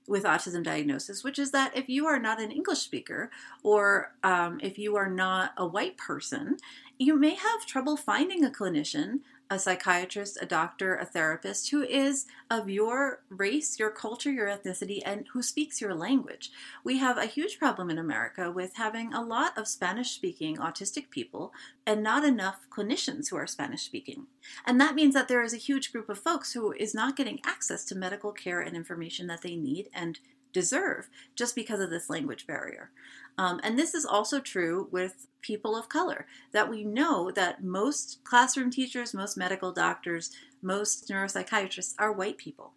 with 0.06 0.24
autism 0.24 0.62
diagnosis, 0.62 1.24
which 1.24 1.38
is 1.38 1.50
that 1.52 1.76
if 1.76 1.88
you 1.88 2.06
are 2.06 2.18
not 2.18 2.40
an 2.40 2.50
English 2.50 2.80
speaker 2.80 3.30
or 3.62 4.12
um, 4.22 4.60
if 4.62 4.78
you 4.78 4.96
are 4.96 5.08
not 5.08 5.52
a 5.56 5.66
white 5.66 5.96
person, 5.96 6.56
you 6.98 7.18
may 7.18 7.34
have 7.34 7.66
trouble 7.66 7.96
finding 7.96 8.44
a 8.44 8.50
clinician 8.50 9.20
a 9.50 9.58
psychiatrist, 9.58 10.38
a 10.40 10.46
doctor, 10.46 10.96
a 10.96 11.04
therapist 11.04 11.70
who 11.70 11.82
is 11.82 12.26
of 12.50 12.68
your 12.68 13.22
race, 13.28 13.78
your 13.78 13.90
culture, 13.90 14.32
your 14.32 14.48
ethnicity, 14.48 15.00
and 15.04 15.26
who 15.32 15.42
speaks 15.42 15.80
your 15.80 15.94
language. 15.94 16.50
We 16.82 16.98
have 16.98 17.18
a 17.18 17.26
huge 17.26 17.58
problem 17.58 17.90
in 17.90 17.98
America 17.98 18.50
with 18.50 18.76
having 18.76 19.12
a 19.12 19.22
lot 19.22 19.56
of 19.58 19.68
Spanish 19.68 20.10
speaking 20.12 20.56
autistic 20.56 21.10
people 21.10 21.52
and 21.86 22.02
not 22.02 22.24
enough 22.24 22.66
clinicians 22.70 23.30
who 23.30 23.36
are 23.36 23.46
Spanish 23.46 23.82
speaking. 23.82 24.26
And 24.66 24.80
that 24.80 24.94
means 24.94 25.14
that 25.14 25.28
there 25.28 25.42
is 25.42 25.52
a 25.52 25.58
huge 25.58 25.92
group 25.92 26.08
of 26.08 26.18
folks 26.18 26.52
who 26.52 26.72
is 26.72 26.94
not 26.94 27.16
getting 27.16 27.40
access 27.44 27.84
to 27.86 27.94
medical 27.94 28.32
care 28.32 28.60
and 28.60 28.74
information 28.74 29.26
that 29.26 29.42
they 29.42 29.56
need 29.56 29.88
and 29.92 30.18
deserve 30.54 31.10
just 31.34 31.54
because 31.54 31.80
of 31.80 31.90
this 31.90 32.08
language 32.08 32.46
barrier. 32.46 32.90
Um, 33.36 33.60
and 33.62 33.78
this 33.78 33.94
is 33.94 34.04
also 34.04 34.40
true 34.40 34.88
with 34.90 35.26
people 35.40 35.76
of 35.76 35.88
color, 35.88 36.26
that 36.52 36.70
we 36.70 36.84
know 36.84 37.30
that 37.30 37.62
most 37.62 38.20
classroom 38.24 38.70
teachers, 38.70 39.12
most 39.12 39.36
medical 39.36 39.72
doctors, 39.72 40.30
most 40.62 41.08
neuropsychiatrists 41.08 41.94
are 41.98 42.12
white 42.12 42.38
people. 42.38 42.72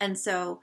And 0.00 0.18
so 0.18 0.60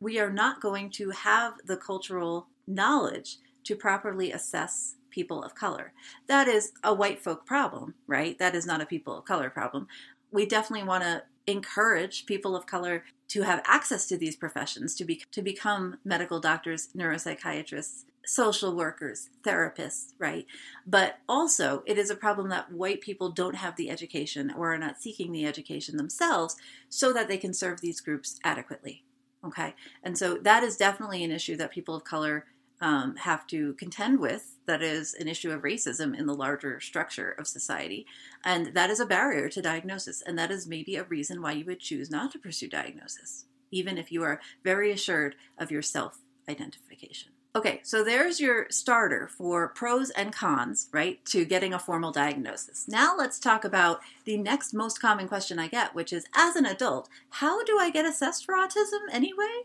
we 0.00 0.18
are 0.18 0.30
not 0.30 0.60
going 0.60 0.90
to 0.90 1.10
have 1.10 1.54
the 1.64 1.76
cultural 1.76 2.48
knowledge 2.66 3.38
to 3.64 3.76
properly 3.76 4.32
assess 4.32 4.96
people 5.10 5.42
of 5.42 5.54
color. 5.54 5.92
That 6.26 6.48
is 6.48 6.72
a 6.82 6.92
white 6.92 7.22
folk 7.22 7.46
problem, 7.46 7.94
right? 8.06 8.38
That 8.38 8.54
is 8.54 8.66
not 8.66 8.80
a 8.80 8.86
people 8.86 9.16
of 9.16 9.24
color 9.24 9.50
problem. 9.50 9.86
We 10.30 10.46
definitely 10.46 10.86
want 10.86 11.04
to 11.04 11.22
encourage 11.46 12.26
people 12.26 12.56
of 12.56 12.66
color 12.66 13.04
to 13.28 13.42
have 13.42 13.62
access 13.64 14.06
to 14.06 14.16
these 14.16 14.36
professions, 14.36 14.94
to 14.96 15.04
be 15.04 15.22
to 15.32 15.42
become 15.42 15.98
medical 16.04 16.40
doctors, 16.40 16.88
neuropsychiatrists, 16.96 18.04
social 18.24 18.74
workers, 18.74 19.28
therapists, 19.42 20.12
right? 20.18 20.46
But 20.86 21.18
also, 21.28 21.82
it 21.86 21.98
is 21.98 22.10
a 22.10 22.16
problem 22.16 22.48
that 22.48 22.72
white 22.72 23.00
people 23.00 23.30
don't 23.30 23.56
have 23.56 23.76
the 23.76 23.90
education 23.90 24.52
or 24.56 24.72
are 24.72 24.78
not 24.78 25.00
seeking 25.00 25.32
the 25.32 25.46
education 25.46 25.96
themselves 25.96 26.56
so 26.88 27.12
that 27.12 27.28
they 27.28 27.38
can 27.38 27.54
serve 27.54 27.80
these 27.80 28.00
groups 28.00 28.38
adequately. 28.44 29.04
Okay. 29.44 29.74
And 30.02 30.16
so 30.16 30.38
that 30.38 30.62
is 30.62 30.76
definitely 30.76 31.24
an 31.24 31.32
issue 31.32 31.56
that 31.56 31.72
people 31.72 31.96
of 31.96 32.04
color 32.04 32.46
um, 32.80 33.16
have 33.16 33.46
to 33.48 33.74
contend 33.74 34.20
with. 34.20 34.56
That 34.66 34.82
is 34.82 35.14
an 35.14 35.28
issue 35.28 35.50
of 35.50 35.62
racism 35.62 36.16
in 36.16 36.26
the 36.26 36.34
larger 36.34 36.80
structure 36.80 37.30
of 37.30 37.46
society. 37.46 38.06
And 38.44 38.74
that 38.74 38.90
is 38.90 39.00
a 39.00 39.06
barrier 39.06 39.48
to 39.48 39.62
diagnosis. 39.62 40.22
And 40.22 40.38
that 40.38 40.50
is 40.50 40.66
maybe 40.66 40.96
a 40.96 41.04
reason 41.04 41.42
why 41.42 41.52
you 41.52 41.64
would 41.64 41.80
choose 41.80 42.10
not 42.10 42.30
to 42.32 42.38
pursue 42.38 42.68
diagnosis, 42.68 43.46
even 43.70 43.98
if 43.98 44.12
you 44.12 44.22
are 44.22 44.40
very 44.62 44.92
assured 44.92 45.34
of 45.58 45.70
your 45.70 45.82
self 45.82 46.18
identification. 46.48 47.31
Okay, 47.54 47.80
so 47.82 48.02
there's 48.02 48.40
your 48.40 48.66
starter 48.70 49.28
for 49.28 49.68
pros 49.68 50.08
and 50.08 50.32
cons, 50.32 50.88
right, 50.90 51.22
to 51.26 51.44
getting 51.44 51.74
a 51.74 51.78
formal 51.78 52.10
diagnosis. 52.10 52.86
Now 52.88 53.14
let's 53.14 53.38
talk 53.38 53.62
about 53.66 54.00
the 54.24 54.38
next 54.38 54.72
most 54.72 55.02
common 55.02 55.28
question 55.28 55.58
I 55.58 55.68
get, 55.68 55.94
which 55.94 56.14
is 56.14 56.24
as 56.34 56.56
an 56.56 56.64
adult, 56.64 57.10
how 57.28 57.62
do 57.62 57.76
I 57.78 57.90
get 57.90 58.06
assessed 58.06 58.46
for 58.46 58.54
autism 58.54 59.00
anyway? 59.12 59.64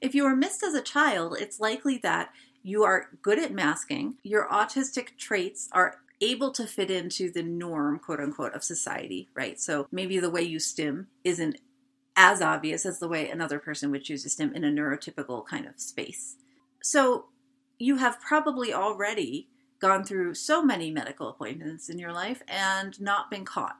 If 0.00 0.16
you 0.16 0.24
were 0.24 0.34
missed 0.34 0.64
as 0.64 0.74
a 0.74 0.82
child, 0.82 1.36
it's 1.38 1.60
likely 1.60 1.96
that 1.98 2.30
you 2.64 2.82
are 2.82 3.10
good 3.22 3.38
at 3.38 3.52
masking, 3.52 4.16
your 4.24 4.48
autistic 4.48 5.16
traits 5.16 5.68
are 5.70 5.98
able 6.20 6.50
to 6.50 6.66
fit 6.66 6.90
into 6.90 7.30
the 7.30 7.44
norm, 7.44 8.00
quote 8.00 8.18
unquote, 8.18 8.54
of 8.54 8.64
society, 8.64 9.28
right? 9.34 9.60
So 9.60 9.86
maybe 9.92 10.18
the 10.18 10.28
way 10.28 10.42
you 10.42 10.58
stim 10.58 11.06
isn't 11.22 11.58
as 12.16 12.42
obvious 12.42 12.84
as 12.84 12.98
the 12.98 13.06
way 13.06 13.30
another 13.30 13.60
person 13.60 13.92
would 13.92 14.02
choose 14.02 14.24
to 14.24 14.28
stim 14.28 14.52
in 14.54 14.64
a 14.64 14.72
neurotypical 14.72 15.46
kind 15.46 15.66
of 15.66 15.78
space. 15.78 16.34
So 16.82 17.26
you 17.78 17.96
have 17.96 18.20
probably 18.20 18.72
already 18.72 19.48
gone 19.80 20.04
through 20.04 20.34
so 20.34 20.62
many 20.62 20.90
medical 20.90 21.28
appointments 21.28 21.88
in 21.88 21.98
your 21.98 22.12
life 22.12 22.42
and 22.48 23.00
not 23.00 23.30
been 23.30 23.44
caught. 23.44 23.78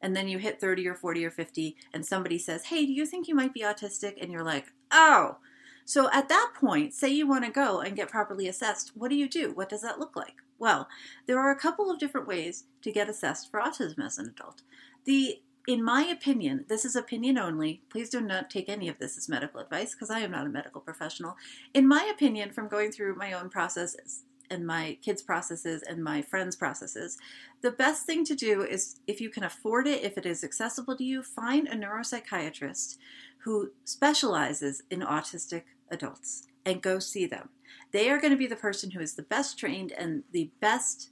And 0.00 0.16
then 0.16 0.28
you 0.28 0.38
hit 0.38 0.60
30 0.60 0.86
or 0.88 0.94
40 0.94 1.24
or 1.24 1.30
50, 1.30 1.76
and 1.94 2.04
somebody 2.04 2.38
says, 2.38 2.64
Hey, 2.64 2.86
do 2.86 2.92
you 2.92 3.06
think 3.06 3.28
you 3.28 3.34
might 3.34 3.54
be 3.54 3.62
autistic? 3.62 4.20
And 4.20 4.32
you're 4.32 4.44
like, 4.44 4.66
Oh. 4.90 5.38
So 5.84 6.08
at 6.12 6.28
that 6.28 6.52
point, 6.54 6.94
say 6.94 7.08
you 7.08 7.26
want 7.26 7.44
to 7.44 7.50
go 7.50 7.80
and 7.80 7.96
get 7.96 8.08
properly 8.08 8.46
assessed, 8.46 8.92
what 8.94 9.10
do 9.10 9.16
you 9.16 9.28
do? 9.28 9.52
What 9.52 9.68
does 9.68 9.82
that 9.82 9.98
look 9.98 10.14
like? 10.14 10.36
Well, 10.58 10.88
there 11.26 11.40
are 11.40 11.50
a 11.50 11.58
couple 11.58 11.90
of 11.90 11.98
different 11.98 12.28
ways 12.28 12.64
to 12.82 12.92
get 12.92 13.08
assessed 13.08 13.50
for 13.50 13.60
autism 13.60 14.04
as 14.04 14.16
an 14.16 14.28
adult. 14.28 14.62
The 15.06 15.42
in 15.66 15.82
my 15.82 16.02
opinion, 16.02 16.64
this 16.68 16.84
is 16.84 16.96
opinion 16.96 17.38
only. 17.38 17.82
Please 17.88 18.10
do 18.10 18.20
not 18.20 18.50
take 18.50 18.68
any 18.68 18.88
of 18.88 18.98
this 18.98 19.16
as 19.16 19.28
medical 19.28 19.60
advice 19.60 19.94
because 19.94 20.10
I 20.10 20.20
am 20.20 20.32
not 20.32 20.46
a 20.46 20.50
medical 20.50 20.80
professional. 20.80 21.36
In 21.72 21.86
my 21.86 22.10
opinion, 22.12 22.50
from 22.50 22.68
going 22.68 22.90
through 22.90 23.14
my 23.14 23.32
own 23.32 23.48
processes 23.48 24.24
and 24.50 24.66
my 24.66 24.98
kids' 25.02 25.22
processes 25.22 25.82
and 25.82 26.02
my 26.02 26.20
friends' 26.20 26.56
processes, 26.56 27.16
the 27.60 27.70
best 27.70 28.06
thing 28.06 28.24
to 28.24 28.34
do 28.34 28.62
is 28.62 28.96
if 29.06 29.20
you 29.20 29.30
can 29.30 29.44
afford 29.44 29.86
it, 29.86 30.02
if 30.02 30.18
it 30.18 30.26
is 30.26 30.42
accessible 30.42 30.96
to 30.96 31.04
you, 31.04 31.22
find 31.22 31.68
a 31.68 31.76
neuropsychiatrist 31.76 32.98
who 33.44 33.70
specializes 33.84 34.82
in 34.90 35.00
autistic 35.00 35.62
adults 35.90 36.48
and 36.64 36.82
go 36.82 36.98
see 36.98 37.26
them. 37.26 37.50
They 37.92 38.10
are 38.10 38.20
going 38.20 38.32
to 38.32 38.36
be 38.36 38.46
the 38.46 38.56
person 38.56 38.90
who 38.90 39.00
is 39.00 39.14
the 39.14 39.22
best 39.22 39.58
trained 39.58 39.92
and 39.92 40.24
the 40.32 40.50
best 40.60 41.10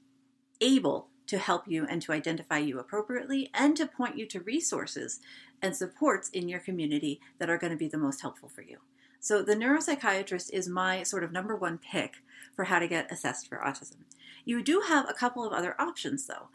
able 0.60 1.09
to 1.30 1.38
help 1.38 1.68
you 1.68 1.86
and 1.88 2.02
to 2.02 2.10
identify 2.10 2.58
you 2.58 2.80
appropriately 2.80 3.48
and 3.54 3.76
to 3.76 3.86
point 3.86 4.18
you 4.18 4.26
to 4.26 4.40
resources 4.40 5.20
and 5.62 5.76
supports 5.76 6.28
in 6.30 6.48
your 6.48 6.58
community 6.58 7.20
that 7.38 7.48
are 7.48 7.56
going 7.56 7.70
to 7.70 7.76
be 7.76 7.86
the 7.86 7.96
most 7.96 8.20
helpful 8.20 8.48
for 8.48 8.62
you. 8.62 8.78
So, 9.20 9.40
the 9.40 9.54
neuropsychiatrist 9.54 10.50
is 10.52 10.68
my 10.68 11.04
sort 11.04 11.22
of 11.22 11.30
number 11.30 11.54
one 11.54 11.78
pick 11.78 12.16
for 12.56 12.64
how 12.64 12.80
to 12.80 12.88
get 12.88 13.12
assessed 13.12 13.48
for 13.48 13.58
autism. 13.58 13.98
You 14.44 14.60
do 14.60 14.82
have 14.88 15.08
a 15.08 15.14
couple 15.14 15.46
of 15.46 15.52
other 15.52 15.80
options 15.80 16.26
though. 16.26 16.48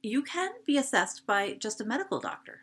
You 0.00 0.22
can 0.22 0.50
be 0.64 0.78
assessed 0.78 1.26
by 1.26 1.54
just 1.54 1.80
a 1.80 1.84
medical 1.84 2.20
doctor. 2.20 2.60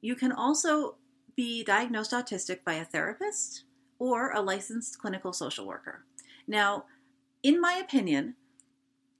You 0.00 0.14
can 0.14 0.30
also 0.30 0.94
be 1.34 1.64
diagnosed 1.64 2.12
autistic 2.12 2.62
by 2.64 2.74
a 2.74 2.84
therapist 2.84 3.64
or 3.98 4.30
a 4.30 4.40
licensed 4.40 5.00
clinical 5.00 5.32
social 5.32 5.66
worker. 5.66 6.04
Now, 6.46 6.84
in 7.42 7.60
my 7.60 7.72
opinion, 7.72 8.36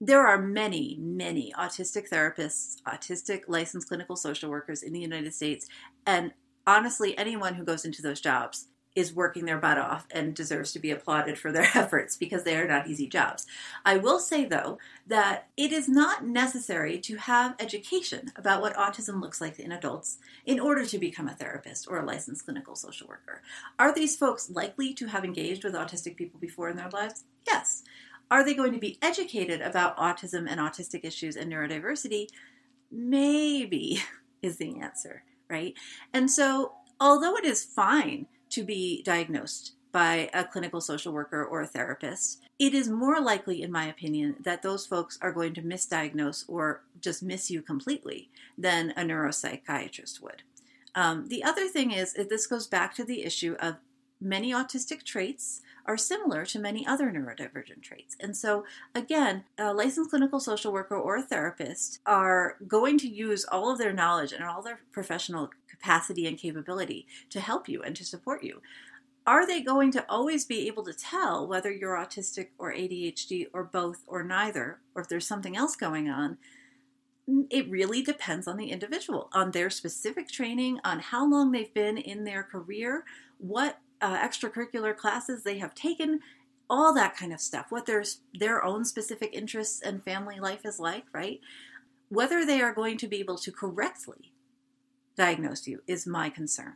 there 0.04 0.26
are 0.26 0.36
many, 0.36 0.98
many 1.00 1.52
autistic 1.56 2.08
therapists, 2.08 2.82
autistic 2.82 3.42
licensed 3.46 3.86
clinical 3.86 4.16
social 4.16 4.50
workers 4.50 4.82
in 4.82 4.92
the 4.92 4.98
United 4.98 5.32
States. 5.32 5.68
And 6.04 6.32
honestly, 6.66 7.16
anyone 7.16 7.54
who 7.54 7.64
goes 7.64 7.84
into 7.84 8.02
those 8.02 8.20
jobs 8.20 8.66
is 8.96 9.14
working 9.14 9.44
their 9.44 9.58
butt 9.58 9.78
off 9.78 10.04
and 10.10 10.34
deserves 10.34 10.72
to 10.72 10.80
be 10.80 10.90
applauded 10.90 11.38
for 11.38 11.52
their 11.52 11.62
efforts 11.74 12.16
because 12.16 12.42
they 12.42 12.56
are 12.56 12.66
not 12.66 12.88
easy 12.88 13.06
jobs. 13.06 13.46
I 13.84 13.96
will 13.96 14.18
say, 14.18 14.44
though, 14.44 14.78
that 15.06 15.46
it 15.56 15.70
is 15.70 15.88
not 15.88 16.26
necessary 16.26 16.98
to 16.98 17.16
have 17.16 17.54
education 17.60 18.32
about 18.34 18.60
what 18.60 18.74
autism 18.74 19.20
looks 19.20 19.40
like 19.40 19.60
in 19.60 19.70
adults 19.70 20.18
in 20.44 20.58
order 20.58 20.84
to 20.84 20.98
become 20.98 21.28
a 21.28 21.34
therapist 21.34 21.86
or 21.88 22.00
a 22.00 22.04
licensed 22.04 22.44
clinical 22.44 22.74
social 22.74 23.06
worker. 23.06 23.40
Are 23.78 23.94
these 23.94 24.16
folks 24.16 24.50
likely 24.50 24.94
to 24.94 25.06
have 25.06 25.24
engaged 25.24 25.62
with 25.62 25.74
autistic 25.74 26.16
people 26.16 26.40
before 26.40 26.68
in 26.68 26.76
their 26.76 26.90
lives? 26.90 27.22
Yes. 27.46 27.84
Are 28.32 28.42
they 28.42 28.54
going 28.54 28.72
to 28.72 28.78
be 28.78 28.96
educated 29.02 29.60
about 29.60 29.98
autism 29.98 30.50
and 30.50 30.58
autistic 30.58 31.04
issues 31.04 31.36
and 31.36 31.52
neurodiversity? 31.52 32.28
Maybe 32.90 34.02
is 34.42 34.56
the 34.56 34.80
answer, 34.80 35.24
right? 35.50 35.74
And 36.14 36.30
so, 36.30 36.72
although 36.98 37.36
it 37.36 37.44
is 37.44 37.62
fine 37.62 38.24
to 38.48 38.64
be 38.64 39.02
diagnosed 39.02 39.72
by 39.92 40.30
a 40.32 40.44
clinical 40.44 40.80
social 40.80 41.12
worker 41.12 41.44
or 41.44 41.60
a 41.60 41.66
therapist, 41.66 42.40
it 42.58 42.72
is 42.72 42.88
more 42.88 43.20
likely, 43.20 43.60
in 43.60 43.70
my 43.70 43.84
opinion, 43.84 44.36
that 44.40 44.62
those 44.62 44.86
folks 44.86 45.18
are 45.20 45.32
going 45.32 45.52
to 45.52 45.62
misdiagnose 45.62 46.46
or 46.48 46.84
just 47.02 47.22
miss 47.22 47.50
you 47.50 47.60
completely 47.60 48.30
than 48.56 48.92
a 48.92 49.02
neuropsychiatrist 49.02 50.22
would. 50.22 50.42
Um, 50.94 51.28
the 51.28 51.44
other 51.44 51.68
thing 51.68 51.90
is, 51.90 52.14
this 52.14 52.46
goes 52.46 52.66
back 52.66 52.94
to 52.94 53.04
the 53.04 53.24
issue 53.26 53.56
of 53.60 53.76
many 54.22 54.52
autistic 54.52 55.02
traits 55.02 55.60
are 55.84 55.96
similar 55.96 56.44
to 56.46 56.58
many 56.58 56.86
other 56.86 57.10
neurodivergent 57.10 57.82
traits. 57.82 58.16
And 58.20 58.36
so, 58.36 58.64
again, 58.94 59.44
a 59.58 59.74
licensed 59.74 60.10
clinical 60.10 60.38
social 60.38 60.72
worker 60.72 60.96
or 60.96 61.16
a 61.16 61.22
therapist 61.22 61.98
are 62.06 62.56
going 62.66 62.98
to 62.98 63.08
use 63.08 63.44
all 63.44 63.70
of 63.70 63.78
their 63.78 63.92
knowledge 63.92 64.32
and 64.32 64.44
all 64.44 64.62
their 64.62 64.80
professional 64.92 65.50
capacity 65.68 66.26
and 66.26 66.38
capability 66.38 67.06
to 67.30 67.40
help 67.40 67.68
you 67.68 67.82
and 67.82 67.96
to 67.96 68.04
support 68.04 68.44
you. 68.44 68.62
Are 69.26 69.46
they 69.46 69.60
going 69.60 69.92
to 69.92 70.04
always 70.08 70.44
be 70.44 70.66
able 70.66 70.84
to 70.84 70.92
tell 70.92 71.46
whether 71.46 71.70
you're 71.70 71.96
autistic 71.96 72.48
or 72.58 72.72
ADHD 72.72 73.46
or 73.52 73.64
both 73.64 74.02
or 74.06 74.24
neither, 74.24 74.78
or 74.94 75.02
if 75.02 75.08
there's 75.08 75.26
something 75.26 75.56
else 75.56 75.76
going 75.76 76.08
on? 76.08 76.38
It 77.50 77.70
really 77.70 78.02
depends 78.02 78.48
on 78.48 78.56
the 78.56 78.70
individual, 78.70 79.28
on 79.32 79.52
their 79.52 79.70
specific 79.70 80.28
training, 80.28 80.80
on 80.84 80.98
how 80.98 81.28
long 81.28 81.52
they've 81.52 81.72
been 81.72 81.98
in 81.98 82.24
their 82.24 82.42
career, 82.42 83.04
what 83.38 83.78
uh, 84.02 84.18
extracurricular 84.18 84.94
classes 84.94 85.42
they 85.42 85.58
have 85.58 85.74
taken. 85.74 86.20
all 86.72 86.94
that 86.94 87.14
kind 87.14 87.34
of 87.34 87.40
stuff, 87.40 87.66
what 87.68 87.84
their, 87.84 88.02
their 88.32 88.64
own 88.64 88.82
specific 88.84 89.30
interests 89.34 89.82
and 89.82 90.02
family 90.02 90.40
life 90.40 90.64
is 90.64 90.80
like, 90.80 91.04
right? 91.12 91.38
Whether 92.08 92.46
they 92.46 92.62
are 92.62 92.72
going 92.72 92.96
to 92.98 93.08
be 93.08 93.20
able 93.20 93.36
to 93.36 93.52
correctly 93.52 94.32
diagnose 95.14 95.66
you 95.66 95.82
is 95.86 96.06
my 96.06 96.30
concern. 96.30 96.74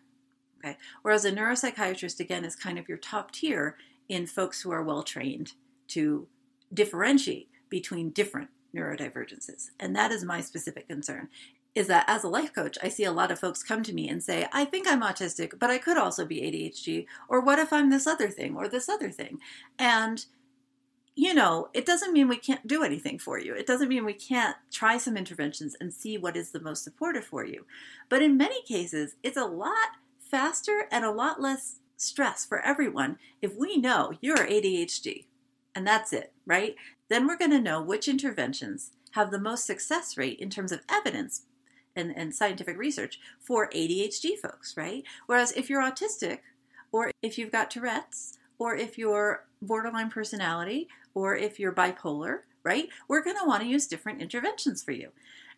Okay. 0.59 0.76
Whereas 1.00 1.25
a 1.25 1.33
neuropsychiatrist, 1.33 2.21
again, 2.21 2.45
is 2.45 2.54
kind 2.56 2.78
of 2.78 2.88
your 2.90 2.99
top 2.99 3.30
tier 3.30 3.76
in 4.09 4.26
folks 4.26 4.61
who 4.61 4.71
are 4.71 4.83
well 4.83 5.02
trained 5.02 5.52
to 5.88 6.28
differentiate 6.75 7.49
between 7.71 8.11
different 8.11 8.50
neurodivergences. 8.75 9.71
And 9.80 9.97
that 9.97 10.12
is 10.12 10.25
my 10.25 10.42
specific 10.42 10.88
concern 10.88 11.28
is 11.76 11.87
that 11.88 12.06
as 12.09 12.25
a 12.25 12.28
life 12.28 12.54
coach, 12.54 12.78
I 12.83 12.88
see 12.88 13.04
a 13.04 13.12
lot 13.12 13.30
of 13.30 13.38
folks 13.38 13.62
come 13.62 13.83
to 13.83 13.92
me 13.92 14.09
and 14.09 14.23
say, 14.23 14.47
I 14.50 14.64
think 14.64 14.88
I'm 14.88 15.02
autistic, 15.02 15.59
but 15.59 15.71
I 15.71 15.76
could 15.76 15.99
also 15.99 16.25
be 16.25 16.40
ADHD. 16.40 17.06
Or 17.28 17.40
what 17.40 17.59
if 17.59 17.71
I'm 17.71 17.90
this 17.90 18.06
other 18.06 18.30
thing 18.30 18.56
or 18.56 18.66
this 18.66 18.88
other 18.88 19.11
thing? 19.11 19.40
And, 19.78 20.25
you 21.14 21.35
know, 21.35 21.68
it 21.75 21.85
doesn't 21.85 22.14
mean 22.14 22.28
we 22.28 22.38
can't 22.38 22.66
do 22.66 22.83
anything 22.83 23.18
for 23.18 23.38
you. 23.38 23.54
It 23.54 23.66
doesn't 23.66 23.90
mean 23.90 24.06
we 24.06 24.14
can't 24.14 24.56
try 24.73 24.97
some 24.97 25.18
interventions 25.18 25.76
and 25.78 25.92
see 25.92 26.16
what 26.16 26.35
is 26.35 26.50
the 26.50 26.61
most 26.61 26.83
supportive 26.83 27.25
for 27.25 27.45
you. 27.45 27.66
But 28.09 28.23
in 28.23 28.38
many 28.38 28.62
cases, 28.62 29.16
it's 29.23 29.37
a 29.37 29.45
lot 29.45 29.99
faster 30.18 30.88
and 30.90 31.04
a 31.04 31.12
lot 31.12 31.42
less 31.42 31.80
stress 31.99 32.47
for 32.47 32.61
everyone 32.61 33.18
if 33.42 33.54
we 33.54 33.76
know 33.76 34.12
you're 34.23 34.37
ADHD 34.38 35.26
and 35.75 35.87
that's 35.87 36.14
it, 36.14 36.33
right? 36.47 36.75
Then 37.11 37.26
we're 37.26 37.37
going 37.37 37.50
to 37.50 37.61
know 37.61 37.83
which 37.83 38.09
interventions 38.09 38.92
have 39.12 39.30
the 39.30 39.38
most 39.38 39.66
success 39.66 40.16
rate 40.16 40.38
in 40.40 40.49
terms 40.49 40.73
of 40.73 40.80
evidence 40.90 41.42
and, 41.96 42.16
and 42.16 42.34
scientific 42.34 42.76
research 42.76 43.18
for 43.40 43.68
ADHD 43.70 44.38
folks, 44.38 44.76
right? 44.76 45.04
Whereas 45.26 45.52
if 45.52 45.68
you're 45.68 45.82
autistic, 45.82 46.40
or 46.92 47.10
if 47.22 47.38
you've 47.38 47.52
got 47.52 47.70
Tourette's, 47.70 48.38
or 48.58 48.76
if 48.76 48.96
you're 48.96 49.44
borderline 49.60 50.10
personality, 50.10 50.88
or 51.14 51.34
if 51.34 51.58
you're 51.58 51.72
bipolar, 51.72 52.40
right? 52.62 52.88
We're 53.08 53.24
going 53.24 53.36
to 53.36 53.46
want 53.46 53.62
to 53.62 53.68
use 53.68 53.86
different 53.86 54.20
interventions 54.20 54.82
for 54.82 54.92
you. 54.92 55.10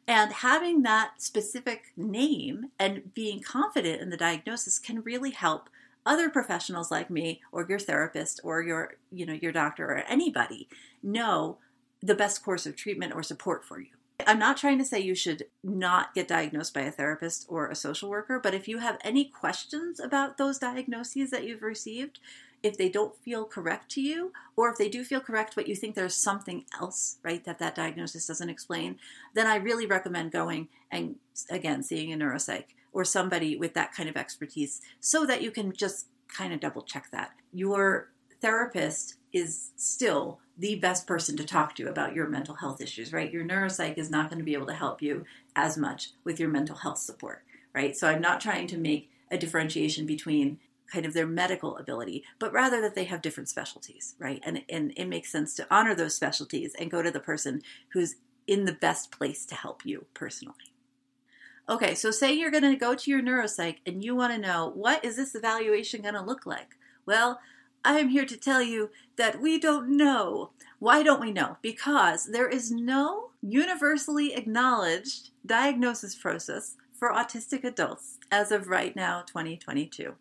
And 0.06 0.32
having 0.32 0.82
that 0.82 1.20
specific 1.20 1.92
name 1.96 2.70
and 2.78 3.12
being 3.12 3.40
confident 3.40 4.00
in 4.00 4.08
the 4.08 4.16
diagnosis 4.16 4.78
can 4.78 5.02
really 5.02 5.32
help 5.32 5.68
other 6.06 6.30
professionals 6.30 6.90
like 6.90 7.10
me 7.10 7.42
or 7.52 7.66
your 7.68 7.78
therapist 7.78 8.40
or 8.42 8.62
your 8.62 8.94
you 9.12 9.26
know 9.26 9.34
your 9.34 9.52
doctor 9.52 9.84
or 9.84 9.98
anybody 10.08 10.66
know 11.02 11.58
the 12.00 12.14
best 12.14 12.42
course 12.42 12.64
of 12.64 12.74
treatment 12.74 13.12
or 13.14 13.22
support 13.22 13.64
for 13.64 13.80
you. 13.80 13.97
I'm 14.26 14.38
not 14.38 14.56
trying 14.56 14.78
to 14.78 14.84
say 14.84 15.00
you 15.00 15.14
should 15.14 15.44
not 15.62 16.14
get 16.14 16.28
diagnosed 16.28 16.74
by 16.74 16.82
a 16.82 16.90
therapist 16.90 17.46
or 17.48 17.68
a 17.68 17.74
social 17.74 18.10
worker, 18.10 18.40
but 18.42 18.54
if 18.54 18.68
you 18.68 18.78
have 18.78 18.98
any 19.02 19.24
questions 19.24 20.00
about 20.00 20.36
those 20.36 20.58
diagnoses 20.58 21.30
that 21.30 21.44
you've 21.44 21.62
received, 21.62 22.18
if 22.62 22.76
they 22.76 22.88
don't 22.88 23.16
feel 23.16 23.44
correct 23.44 23.90
to 23.92 24.00
you, 24.00 24.32
or 24.56 24.68
if 24.68 24.76
they 24.76 24.88
do 24.88 25.04
feel 25.04 25.20
correct, 25.20 25.54
but 25.54 25.68
you 25.68 25.76
think 25.76 25.94
there's 25.94 26.16
something 26.16 26.64
else, 26.80 27.18
right, 27.22 27.44
that 27.44 27.60
that 27.60 27.76
diagnosis 27.76 28.26
doesn't 28.26 28.50
explain, 28.50 28.98
then 29.34 29.46
I 29.46 29.56
really 29.56 29.86
recommend 29.86 30.32
going 30.32 30.68
and, 30.90 31.16
again, 31.48 31.84
seeing 31.84 32.12
a 32.12 32.16
neuropsych 32.16 32.64
or 32.92 33.04
somebody 33.04 33.56
with 33.56 33.74
that 33.74 33.92
kind 33.92 34.08
of 34.08 34.16
expertise 34.16 34.80
so 34.98 35.24
that 35.26 35.42
you 35.42 35.52
can 35.52 35.72
just 35.72 36.08
kind 36.26 36.52
of 36.52 36.58
double 36.58 36.82
check 36.82 37.08
that. 37.12 37.30
Your 37.52 38.10
therapist 38.40 39.17
is 39.32 39.70
still 39.76 40.40
the 40.56 40.76
best 40.76 41.06
person 41.06 41.36
to 41.36 41.44
talk 41.44 41.74
to 41.76 41.88
about 41.88 42.14
your 42.14 42.26
mental 42.26 42.56
health 42.56 42.80
issues, 42.80 43.12
right? 43.12 43.32
Your 43.32 43.44
neuropsych 43.44 43.96
is 43.96 44.10
not 44.10 44.28
going 44.28 44.38
to 44.38 44.44
be 44.44 44.54
able 44.54 44.66
to 44.66 44.74
help 44.74 45.00
you 45.00 45.24
as 45.54 45.76
much 45.76 46.10
with 46.24 46.40
your 46.40 46.48
mental 46.48 46.76
health 46.76 46.98
support, 46.98 47.44
right? 47.74 47.96
So 47.96 48.08
I'm 48.08 48.20
not 48.20 48.40
trying 48.40 48.66
to 48.68 48.78
make 48.78 49.10
a 49.30 49.38
differentiation 49.38 50.06
between 50.06 50.58
kind 50.92 51.04
of 51.04 51.12
their 51.12 51.26
medical 51.26 51.76
ability, 51.76 52.24
but 52.38 52.52
rather 52.52 52.80
that 52.80 52.94
they 52.94 53.04
have 53.04 53.22
different 53.22 53.48
specialties, 53.48 54.14
right? 54.18 54.40
And, 54.42 54.62
and 54.68 54.92
it 54.96 55.04
makes 55.04 55.30
sense 55.30 55.54
to 55.54 55.66
honor 55.70 55.94
those 55.94 56.14
specialties 56.14 56.74
and 56.78 56.90
go 56.90 57.02
to 57.02 57.10
the 57.10 57.20
person 57.20 57.62
who's 57.92 58.16
in 58.46 58.64
the 58.64 58.72
best 58.72 59.12
place 59.12 59.44
to 59.46 59.54
help 59.54 59.84
you 59.84 60.06
personally. 60.14 60.72
Okay, 61.68 61.94
so 61.94 62.10
say 62.10 62.32
you're 62.32 62.50
going 62.50 62.62
to 62.62 62.76
go 62.76 62.94
to 62.94 63.10
your 63.10 63.20
neuropsych 63.20 63.76
and 63.84 64.02
you 64.02 64.16
want 64.16 64.32
to 64.32 64.38
know 64.38 64.72
what 64.74 65.04
is 65.04 65.16
this 65.16 65.34
evaluation 65.34 66.00
going 66.00 66.14
to 66.14 66.22
look 66.22 66.46
like? 66.46 66.76
Well, 67.04 67.40
I 67.84 67.98
am 67.98 68.08
here 68.08 68.26
to 68.26 68.36
tell 68.36 68.62
you 68.62 68.90
that 69.16 69.40
we 69.40 69.58
don't 69.58 69.96
know. 69.96 70.50
Why 70.78 71.02
don't 71.02 71.20
we 71.20 71.32
know? 71.32 71.58
Because 71.62 72.26
there 72.26 72.48
is 72.48 72.70
no 72.70 73.30
universally 73.40 74.34
acknowledged 74.34 75.30
diagnosis 75.46 76.14
process 76.14 76.76
for 76.92 77.12
autistic 77.12 77.64
adults 77.64 78.18
as 78.30 78.50
of 78.50 78.68
right 78.68 78.94
now, 78.96 79.22
2022. 79.22 80.14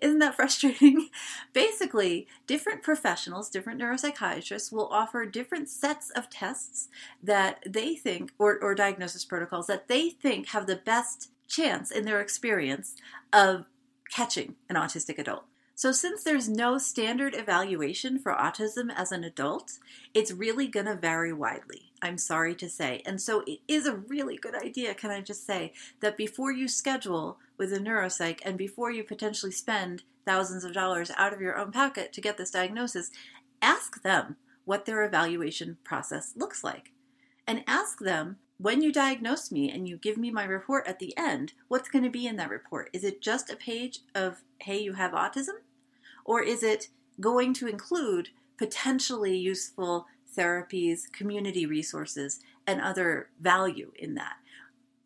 Isn't 0.00 0.18
that 0.18 0.34
frustrating? 0.36 1.08
Basically, 1.52 2.26
different 2.46 2.82
professionals, 2.82 3.50
different 3.50 3.80
neuropsychiatrists 3.80 4.72
will 4.72 4.88
offer 4.88 5.26
different 5.26 5.68
sets 5.68 6.10
of 6.10 6.28
tests 6.28 6.88
that 7.22 7.62
they 7.66 7.94
think, 7.94 8.32
or, 8.38 8.58
or 8.62 8.74
diagnosis 8.74 9.24
protocols 9.24 9.68
that 9.68 9.88
they 9.88 10.10
think 10.10 10.48
have 10.48 10.66
the 10.66 10.76
best 10.76 11.30
chance 11.48 11.90
in 11.90 12.04
their 12.04 12.20
experience 12.20 12.96
of 13.32 13.66
catching 14.10 14.56
an 14.68 14.76
autistic 14.76 15.18
adult. 15.18 15.44
So, 15.78 15.92
since 15.92 16.24
there's 16.24 16.48
no 16.48 16.78
standard 16.78 17.34
evaluation 17.34 18.18
for 18.18 18.32
autism 18.32 18.90
as 18.96 19.12
an 19.12 19.24
adult, 19.24 19.72
it's 20.14 20.32
really 20.32 20.68
going 20.68 20.86
to 20.86 20.94
vary 20.94 21.34
widely. 21.34 21.92
I'm 22.00 22.16
sorry 22.16 22.54
to 22.54 22.70
say. 22.70 23.02
And 23.04 23.20
so, 23.20 23.44
it 23.46 23.58
is 23.68 23.84
a 23.86 23.94
really 23.94 24.38
good 24.38 24.54
idea, 24.54 24.94
can 24.94 25.10
I 25.10 25.20
just 25.20 25.46
say, 25.46 25.74
that 26.00 26.16
before 26.16 26.50
you 26.50 26.66
schedule 26.66 27.38
with 27.58 27.74
a 27.74 27.78
neuropsych 27.78 28.40
and 28.42 28.56
before 28.56 28.90
you 28.90 29.04
potentially 29.04 29.52
spend 29.52 30.04
thousands 30.24 30.64
of 30.64 30.72
dollars 30.72 31.10
out 31.18 31.34
of 31.34 31.42
your 31.42 31.58
own 31.58 31.72
pocket 31.72 32.10
to 32.14 32.22
get 32.22 32.38
this 32.38 32.52
diagnosis, 32.52 33.10
ask 33.60 34.02
them 34.02 34.36
what 34.64 34.86
their 34.86 35.04
evaluation 35.04 35.76
process 35.84 36.32
looks 36.34 36.64
like. 36.64 36.92
And 37.46 37.64
ask 37.66 37.98
them 37.98 38.36
when 38.56 38.80
you 38.80 38.90
diagnose 38.92 39.52
me 39.52 39.70
and 39.70 39.86
you 39.86 39.98
give 39.98 40.16
me 40.16 40.30
my 40.30 40.44
report 40.44 40.86
at 40.86 41.00
the 41.00 41.14
end, 41.18 41.52
what's 41.68 41.90
going 41.90 42.04
to 42.04 42.10
be 42.10 42.26
in 42.26 42.36
that 42.36 42.48
report? 42.48 42.88
Is 42.94 43.04
it 43.04 43.20
just 43.20 43.50
a 43.50 43.56
page 43.56 43.98
of, 44.14 44.42
hey, 44.60 44.78
you 44.78 44.94
have 44.94 45.12
autism? 45.12 45.56
Or 46.26 46.42
is 46.42 46.62
it 46.62 46.88
going 47.20 47.54
to 47.54 47.68
include 47.68 48.30
potentially 48.58 49.36
useful 49.36 50.06
therapies, 50.36 51.10
community 51.12 51.64
resources, 51.64 52.40
and 52.66 52.80
other 52.80 53.30
value 53.40 53.92
in 53.94 54.14
that? 54.16 54.36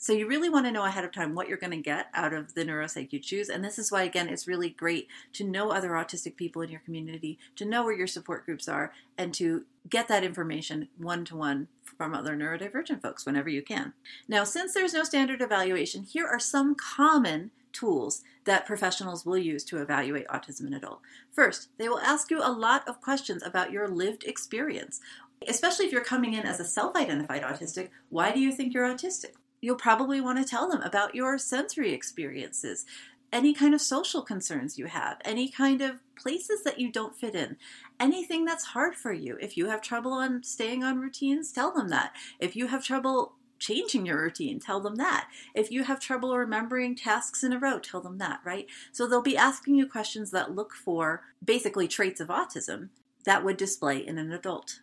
So 0.03 0.15
you 0.15 0.27
really 0.27 0.49
want 0.49 0.65
to 0.65 0.73
know 0.73 0.87
ahead 0.87 1.05
of 1.05 1.13
time 1.13 1.35
what 1.35 1.47
you're 1.47 1.59
going 1.59 1.73
to 1.73 1.77
get 1.77 2.07
out 2.15 2.33
of 2.33 2.55
the 2.55 2.65
neuropsych 2.65 3.13
you 3.13 3.19
choose. 3.19 3.51
And 3.51 3.63
this 3.63 3.79
is 3.79 3.93
why, 3.93 4.05
again, 4.05 4.31
it's 4.31 4.49
really 4.49 4.71
great 4.71 5.09
to 5.35 5.45
know 5.45 5.71
other 5.71 5.91
autistic 5.91 6.37
people 6.37 6.63
in 6.63 6.71
your 6.71 6.81
community, 6.81 7.39
to 7.57 7.67
know 7.67 7.85
where 7.85 7.93
your 7.93 8.07
support 8.07 8.47
groups 8.47 8.67
are, 8.67 8.95
and 9.19 9.35
to 9.35 9.67
get 9.91 10.09
that 10.09 10.25
information 10.25 10.89
one 10.97 11.27
to 11.27 11.37
one 11.37 11.69
from 11.85 12.15
other 12.15 12.35
neurodivergent 12.35 13.03
folks 13.03 13.27
whenever 13.27 13.51
you 13.51 13.61
can. 13.61 13.93
Now, 14.27 14.43
since 14.43 14.73
there's 14.73 14.95
no 14.95 15.05
standard 15.05 15.43
evaluation, 15.43 16.05
here 16.05 16.27
are 16.27 16.41
some 16.41 16.75
common 16.75 17.51
tools 17.71 18.23
that 18.47 18.65
professionals 18.65 19.27
will 19.27 19.37
use 19.37 19.65
to 19.65 19.83
evaluate 19.83 20.27
autism 20.29 20.67
in 20.67 20.73
adult. 20.73 21.01
First, 21.31 21.69
they 21.77 21.91
will 21.91 22.01
ask 22.01 22.31
you 22.31 22.41
a 22.43 22.51
lot 22.51 22.89
of 22.89 23.03
questions 23.03 23.43
about 23.43 23.71
your 23.71 23.87
lived 23.87 24.25
experience. 24.25 24.99
Especially 25.47 25.85
if 25.85 25.93
you're 25.93 26.03
coming 26.03 26.33
in 26.33 26.47
as 26.47 26.59
a 26.59 26.65
self 26.65 26.97
identified 26.97 27.43
autistic, 27.43 27.91
why 28.09 28.33
do 28.33 28.41
you 28.41 28.51
think 28.51 28.73
you're 28.73 28.89
autistic? 28.89 29.33
You'll 29.61 29.77
probably 29.77 30.21
want 30.21 30.39
to 30.39 30.45
tell 30.45 30.69
them 30.69 30.83
about 30.83 31.15
your 31.15 31.39
sensory 31.39 31.93
experiences, 31.93 32.87
any 33.33 33.55
kind 33.55 33.75
of 33.75 33.81
social 33.81 34.23
concerns 34.23 34.79
you 34.79 34.87
have, 34.87 35.19
any 35.25 35.49
kind 35.49 35.83
of 35.83 36.01
places 36.17 36.63
that 36.65 36.79
you 36.79 36.91
don't 36.91 37.17
fit 37.17 37.35
in, 37.35 37.57
anything 37.99 38.45
that's 38.45 38.67
hard 38.67 38.95
for 38.95 39.13
you. 39.13 39.37
If 39.41 39.57
you 39.57 39.67
have 39.69 39.83
trouble 39.83 40.13
on 40.13 40.43
staying 40.43 40.83
on 40.83 40.99
routines, 40.99 41.53
tell 41.53 41.73
them 41.73 41.89
that. 41.89 42.13
If 42.39 42.57
you 42.57 42.69
have 42.69 42.85
trouble 42.85 43.35
changing 43.59 44.07
your 44.07 44.21
routine, 44.21 44.59
tell 44.59 44.81
them 44.81 44.97
that. 44.97 45.29
If 45.55 45.71
you 45.71 45.85
have 45.85 46.01
trouble 46.01 46.37
remembering 46.37 46.97
tasks 46.97 47.45
in 47.45 47.53
a 47.53 47.59
row, 47.59 47.79
tell 47.79 48.01
them 48.01 48.19
that, 48.19 48.41
right? 48.45 48.67
So 48.91 49.07
they'll 49.07 49.23
be 49.23 49.37
asking 49.37 49.75
you 49.75 49.87
questions 49.87 50.31
that 50.31 50.55
look 50.55 50.73
for 50.73 51.23
basically 51.45 51.87
traits 51.87 52.21
of 52.21 52.29
autism 52.29 52.89
that 53.25 53.45
would 53.45 53.59
display 53.59 53.99
in 53.99 54.17
an 54.17 54.33
adult. 54.33 54.81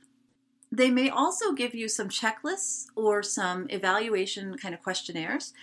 They 0.71 0.89
may 0.91 1.09
also 1.09 1.53
give 1.53 1.73
you 1.73 1.87
some 1.87 2.09
checklists 2.09 2.87
or 2.95 3.23
some 3.23 3.67
evaluation 3.69 4.57
kind 4.57 4.73
of 4.73 4.81
questionnaires 4.81 5.53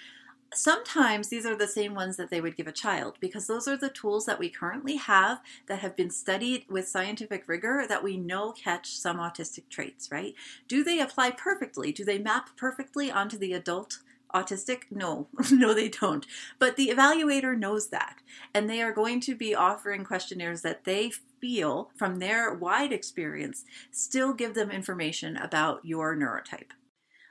sometimes 0.56 1.28
these 1.28 1.46
are 1.46 1.56
the 1.56 1.66
same 1.66 1.94
ones 1.94 2.16
that 2.16 2.30
they 2.30 2.40
would 2.40 2.56
give 2.56 2.66
a 2.66 2.72
child 2.72 3.16
because 3.20 3.46
those 3.46 3.68
are 3.68 3.76
the 3.76 3.88
tools 3.88 4.26
that 4.26 4.38
we 4.38 4.48
currently 4.48 4.96
have 4.96 5.40
that 5.66 5.80
have 5.80 5.96
been 5.96 6.10
studied 6.10 6.64
with 6.68 6.88
scientific 6.88 7.44
rigor 7.46 7.84
that 7.88 8.02
we 8.02 8.16
know 8.16 8.52
catch 8.52 8.96
some 8.96 9.18
autistic 9.18 9.68
traits, 9.68 10.10
right? 10.10 10.34
Do 10.68 10.84
they 10.84 11.00
apply 11.00 11.32
perfectly? 11.32 11.92
Do 11.92 12.04
they 12.04 12.18
map 12.18 12.50
perfectly 12.56 13.10
onto 13.10 13.38
the 13.38 13.52
adult 13.52 13.98
autistic? 14.34 14.82
No, 14.90 15.28
no, 15.50 15.74
they 15.74 15.88
don't. 15.88 16.26
But 16.58 16.76
the 16.76 16.88
evaluator 16.88 17.58
knows 17.58 17.88
that. 17.88 18.16
And 18.52 18.68
they 18.68 18.82
are 18.82 18.92
going 18.92 19.20
to 19.22 19.34
be 19.34 19.54
offering 19.54 20.04
questionnaires 20.04 20.62
that 20.62 20.84
they 20.84 21.12
feel, 21.44 21.90
from 21.94 22.16
their 22.16 22.54
wide 22.54 22.90
experience, 22.90 23.64
still 23.90 24.32
give 24.32 24.54
them 24.54 24.70
information 24.70 25.36
about 25.36 25.84
your 25.84 26.16
neurotype. 26.16 26.70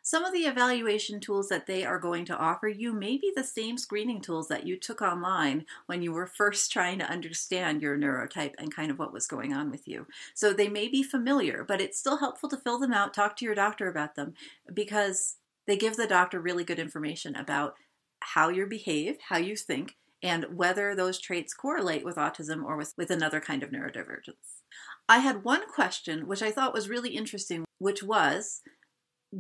Some 0.03 0.23
of 0.23 0.31
the 0.31 0.45
evaluation 0.45 1.19
tools 1.19 1.49
that 1.49 1.65
they 1.65 1.83
are 1.83 1.97
going 1.97 2.23
to 2.25 2.37
offer 2.37 2.67
you 2.67 2.93
may 2.93 3.17
be 3.17 3.33
the 3.35 3.43
same 3.43 3.75
screening 3.75 4.21
tools 4.21 4.49
that 4.49 4.67
you 4.67 4.77
took 4.77 5.01
online 5.01 5.65
when 5.87 6.03
you 6.03 6.11
were 6.11 6.27
first 6.27 6.71
trying 6.71 6.99
to 6.99 7.09
understand 7.09 7.81
your 7.81 7.97
neurotype 7.97 8.53
and 8.59 8.75
kind 8.75 8.91
of 8.91 8.99
what 8.99 9.11
was 9.11 9.25
going 9.25 9.51
on 9.51 9.71
with 9.71 9.87
you. 9.87 10.05
So 10.35 10.53
they 10.53 10.69
may 10.69 10.87
be 10.89 11.01
familiar, 11.01 11.65
but 11.67 11.81
it's 11.81 11.97
still 11.97 12.17
helpful 12.17 12.49
to 12.49 12.57
fill 12.57 12.77
them 12.77 12.93
out, 12.93 13.15
talk 13.15 13.35
to 13.37 13.45
your 13.45 13.55
doctor 13.55 13.89
about 13.89 14.13
them, 14.13 14.35
because 14.71 15.37
they 15.65 15.75
give 15.75 15.95
the 15.95 16.05
doctor 16.05 16.39
really 16.39 16.63
good 16.63 16.77
information 16.77 17.35
about 17.35 17.73
how 18.19 18.49
you 18.49 18.67
behave, 18.67 19.17
how 19.29 19.37
you 19.37 19.55
think, 19.55 19.95
and 20.23 20.45
whether 20.55 20.95
those 20.95 21.19
traits 21.19 21.53
correlate 21.53 22.05
with 22.05 22.15
autism 22.15 22.63
or 22.63 22.77
with, 22.77 22.93
with 22.97 23.11
another 23.11 23.41
kind 23.41 23.61
of 23.61 23.69
neurodivergence. 23.69 24.61
I 25.07 25.19
had 25.19 25.43
one 25.43 25.69
question 25.69 26.27
which 26.27 26.41
I 26.41 26.49
thought 26.49 26.73
was 26.73 26.89
really 26.89 27.11
interesting, 27.11 27.65
which 27.77 28.01
was 28.01 28.61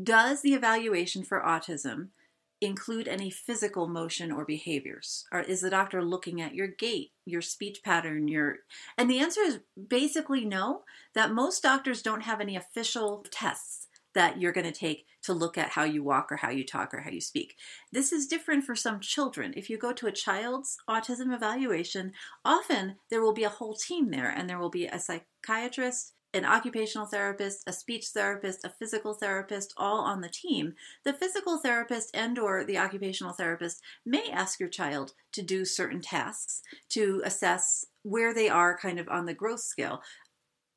does 0.03 0.41
the 0.41 0.53
evaluation 0.53 1.23
for 1.23 1.39
autism 1.39 2.09
include 2.59 3.07
any 3.07 3.29
physical 3.29 3.87
motion 3.87 4.31
or 4.31 4.45
behaviors? 4.45 5.25
Or 5.31 5.41
is 5.41 5.61
the 5.61 5.69
doctor 5.69 6.03
looking 6.03 6.41
at 6.41 6.55
your 6.55 6.67
gait, 6.67 7.11
your 7.25 7.41
speech 7.41 7.81
pattern, 7.83 8.27
your 8.27 8.57
and 8.97 9.09
the 9.09 9.19
answer 9.19 9.41
is 9.41 9.59
basically 9.87 10.45
no, 10.45 10.83
that 11.15 11.31
most 11.31 11.63
doctors 11.63 12.01
don't 12.01 12.23
have 12.23 12.41
any 12.41 12.55
official 12.55 13.25
tests 13.31 13.87
that 14.15 14.39
you're 14.39 14.51
going 14.51 14.65
to 14.65 14.71
take 14.71 15.05
to 15.23 15.33
look 15.33 15.57
at 15.57 15.69
how 15.69 15.83
you 15.83 16.03
walk 16.03 16.31
or 16.31 16.37
how 16.37 16.49
you 16.49 16.65
talk 16.65 16.93
or 16.93 17.01
how 17.01 17.09
you 17.09 17.21
speak. 17.21 17.55
This 17.91 18.11
is 18.11 18.27
different 18.27 18.65
for 18.65 18.75
some 18.75 18.99
children. 18.99 19.53
If 19.55 19.69
you 19.69 19.77
go 19.77 19.93
to 19.93 20.07
a 20.07 20.11
child's 20.11 20.77
autism 20.89 21.33
evaluation, 21.33 22.13
often 22.45 22.97
there 23.09 23.21
will 23.21 23.33
be 23.33 23.43
a 23.43 23.49
whole 23.49 23.75
team 23.75 24.11
there 24.11 24.29
and 24.29 24.49
there 24.49 24.59
will 24.59 24.69
be 24.69 24.85
a 24.85 24.99
psychiatrist, 24.99 26.13
an 26.33 26.45
occupational 26.45 27.05
therapist, 27.05 27.63
a 27.67 27.73
speech 27.73 28.07
therapist, 28.07 28.65
a 28.65 28.69
physical 28.69 29.13
therapist, 29.13 29.73
all 29.77 29.99
on 29.99 30.21
the 30.21 30.29
team. 30.29 30.73
The 31.05 31.13
physical 31.13 31.57
therapist 31.57 32.09
and 32.13 32.39
or 32.39 32.63
the 32.63 32.79
occupational 32.79 33.33
therapist 33.33 33.81
may 34.05 34.29
ask 34.31 34.59
your 34.59 34.69
child 34.69 35.13
to 35.33 35.41
do 35.43 35.63
certain 35.63 36.01
tasks 36.01 36.61
to 36.89 37.21
assess 37.23 37.85
where 38.01 38.33
they 38.33 38.49
are 38.49 38.77
kind 38.77 38.99
of 38.99 39.07
on 39.09 39.25
the 39.25 39.33
growth 39.33 39.61
scale. 39.61 40.01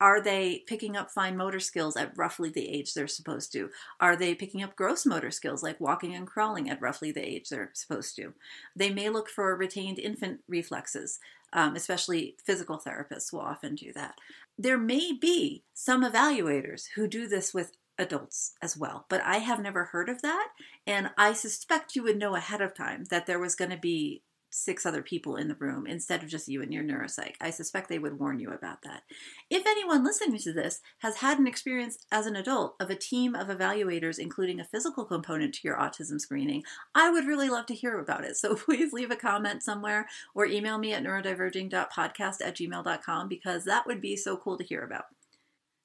Are 0.01 0.21
they 0.21 0.63
picking 0.67 0.97
up 0.97 1.11
fine 1.11 1.37
motor 1.37 1.61
skills 1.61 1.97
at 1.97 2.17
roughly 2.17 2.51
the 2.51 2.69
age 2.69 2.93
they're 2.93 3.07
supposed 3.07 3.53
to? 3.53 3.71
Are 3.99 4.15
they 4.15 4.35
picking 4.35 4.63
up 4.63 4.77
gross 4.77 5.07
motor 5.07 5.31
skills 5.31 5.63
like 5.63 5.81
walking 5.81 6.15
and 6.15 6.27
crawling 6.27 6.69
at 6.69 6.81
roughly 6.83 7.13
the 7.13 7.27
age 7.27 7.49
they're 7.49 7.71
supposed 7.73 8.15
to? 8.17 8.35
They 8.75 8.91
may 8.91 9.09
look 9.09 9.31
for 9.31 9.57
retained 9.57 9.99
infant 9.99 10.41
reflexes, 10.49 11.19
um, 11.53 11.77
especially 11.77 12.37
physical 12.45 12.79
therapists 12.79 13.33
will 13.33 13.41
often 13.41 13.75
do 13.75 13.93
that. 13.95 14.17
There 14.59 14.79
may 14.79 15.13
be 15.13 15.65
some 15.73 16.05
evaluators 16.05 16.89
who 16.95 17.09
do 17.09 17.27
this 17.27 17.55
with 17.55 17.73
adults 17.99 18.53
as 18.61 18.77
well, 18.77 19.07
but 19.09 19.23
I 19.23 19.39
have 19.39 19.63
never 19.63 19.85
heard 19.85 20.11
of 20.11 20.21
that. 20.23 20.49
And 20.87 21.11
I 21.17 21.33
suspect 21.33 21.97
you 21.97 22.03
would 22.03 22.19
know 22.19 22.35
ahead 22.35 22.61
of 22.61 22.75
time 22.75 23.05
that 23.11 23.27
there 23.27 23.39
was 23.39 23.55
going 23.55 23.71
to 23.71 23.79
be 23.79 24.23
six 24.51 24.87
other 24.87 25.03
people 25.03 25.37
in 25.37 25.49
the 25.49 25.57
room 25.57 25.87
instead 25.87 26.23
of 26.23 26.29
just 26.29 26.49
you 26.49 26.63
and 26.63 26.73
your 26.73 26.83
neuropsych. 26.83 27.35
I 27.41 27.51
suspect 27.51 27.89
they 27.89 27.99
would 27.99 28.19
warn 28.19 28.39
you 28.39 28.51
about 28.51 28.83
that. 28.83 29.03
If 29.51 29.67
anyone 29.67 30.05
listening 30.05 30.39
to 30.41 30.53
this 30.53 30.81
has 30.99 31.17
had 31.17 31.39
an 31.39 31.47
experience 31.47 31.99
as 32.11 32.27
an 32.27 32.37
adult 32.37 32.77
of 32.81 32.91
a 32.91 32.95
team 32.95 33.35
of 33.35 33.49
evaluators, 33.49 34.19
including 34.19 34.61
a 34.61 34.65
physical 34.65 35.05
component 35.05 35.55
to 35.55 35.61
your 35.65 35.77
autism 35.77 36.21
screening, 36.21 36.63
I 36.95 37.11
would 37.11 37.27
really 37.27 37.49
love 37.49 37.67
to 37.67 37.75
hear 37.75 37.99
about 37.99 38.25
it. 38.25 38.37
So 38.37 38.55
please 38.57 38.93
leave 38.93 39.11
a 39.11 39.17
comment 39.17 39.63
somewhere 39.63 40.07
or 40.35 40.47
email 40.47 40.79
me 40.79 40.93
at 40.93 41.03
neurodiverging.podcast 41.03 42.37
at 42.45 42.57
gmail.com 42.57 43.29
because 43.29 43.65
that 43.65 43.87
would 43.87 44.01
be 44.01 44.17
so 44.17 44.37
cool 44.37 44.57
to 44.57 44.65
hear 44.65 44.83
about. 44.83 45.05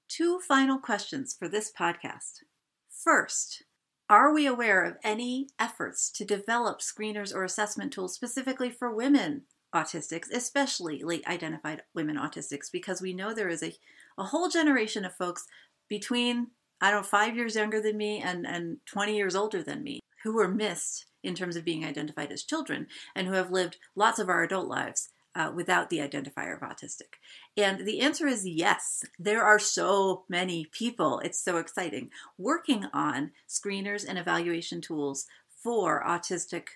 Two 0.08 0.39
final 0.39 0.78
questions 0.78 1.34
for 1.34 1.47
this 1.47 1.71
podcast. 1.71 2.43
First, 2.89 3.63
are 4.12 4.34
we 4.34 4.45
aware 4.45 4.84
of 4.84 4.97
any 5.06 5.47
efforts 5.58 6.12
to 6.12 6.26
develop 6.26 6.82
screeners 6.82 7.34
or 7.34 7.45
assessment 7.45 7.93
tools 7.93 8.13
specifically 8.13 8.69
for 8.69 8.93
women 8.93 9.43
autistics, 9.74 10.30
especially 10.34 11.02
late 11.02 11.26
identified 11.28 11.84
women 11.95 12.17
autistics? 12.17 12.69
Because 12.69 13.02
we 13.02 13.13
know 13.13 13.34
there 13.34 13.47
is 13.47 13.63
a, 13.63 13.74
a 14.17 14.26
whole 14.26 14.50
generation 14.50 15.06
of 15.06 15.15
folks 15.15 15.45
between, 15.88 16.47
I 16.82 16.91
don't 16.91 17.04
know, 17.04 17.08
five 17.08 17.38
years 17.38 17.56
younger 17.56 17.80
than 17.80 17.95
me 17.95 18.19
and, 18.19 18.45
and 18.45 18.80
20 18.86 19.15
years 19.15 19.34
older 19.34 19.63
than 19.63 19.82
me 19.82 20.02
who 20.26 20.36
were 20.36 20.50
missed 20.50 21.06
in 21.24 21.34
terms 21.34 21.56
of 21.56 21.63
being 21.63 21.86
identified 21.86 22.34
as 22.34 22.43
children 22.43 22.88
and 23.15 23.28
who 23.28 23.34
have 23.34 23.50
lived 23.50 23.78
lots 23.95 24.19
of 24.19 24.28
our 24.28 24.43
adult 24.43 24.67
lives 24.67 25.08
uh, 25.36 25.52
without 25.54 25.89
the 25.89 26.00
identifier 26.00 26.56
of 26.56 26.62
autistic? 26.62 27.15
And 27.58 27.86
the 27.86 28.02
answer 28.02 28.28
is 28.28 28.48
yes. 28.48 29.04
There 29.20 29.44
are 29.44 29.60
so 29.60 30.24
many 30.30 30.65
people, 30.72 31.20
it's 31.20 31.44
so 31.44 31.58
exciting, 31.58 32.10
working 32.38 32.86
on 32.94 33.32
screeners 33.48 34.06
and 34.08 34.17
evaluation 34.17 34.82
tools 34.82 35.26
for 35.63 36.04
autistic 36.06 36.67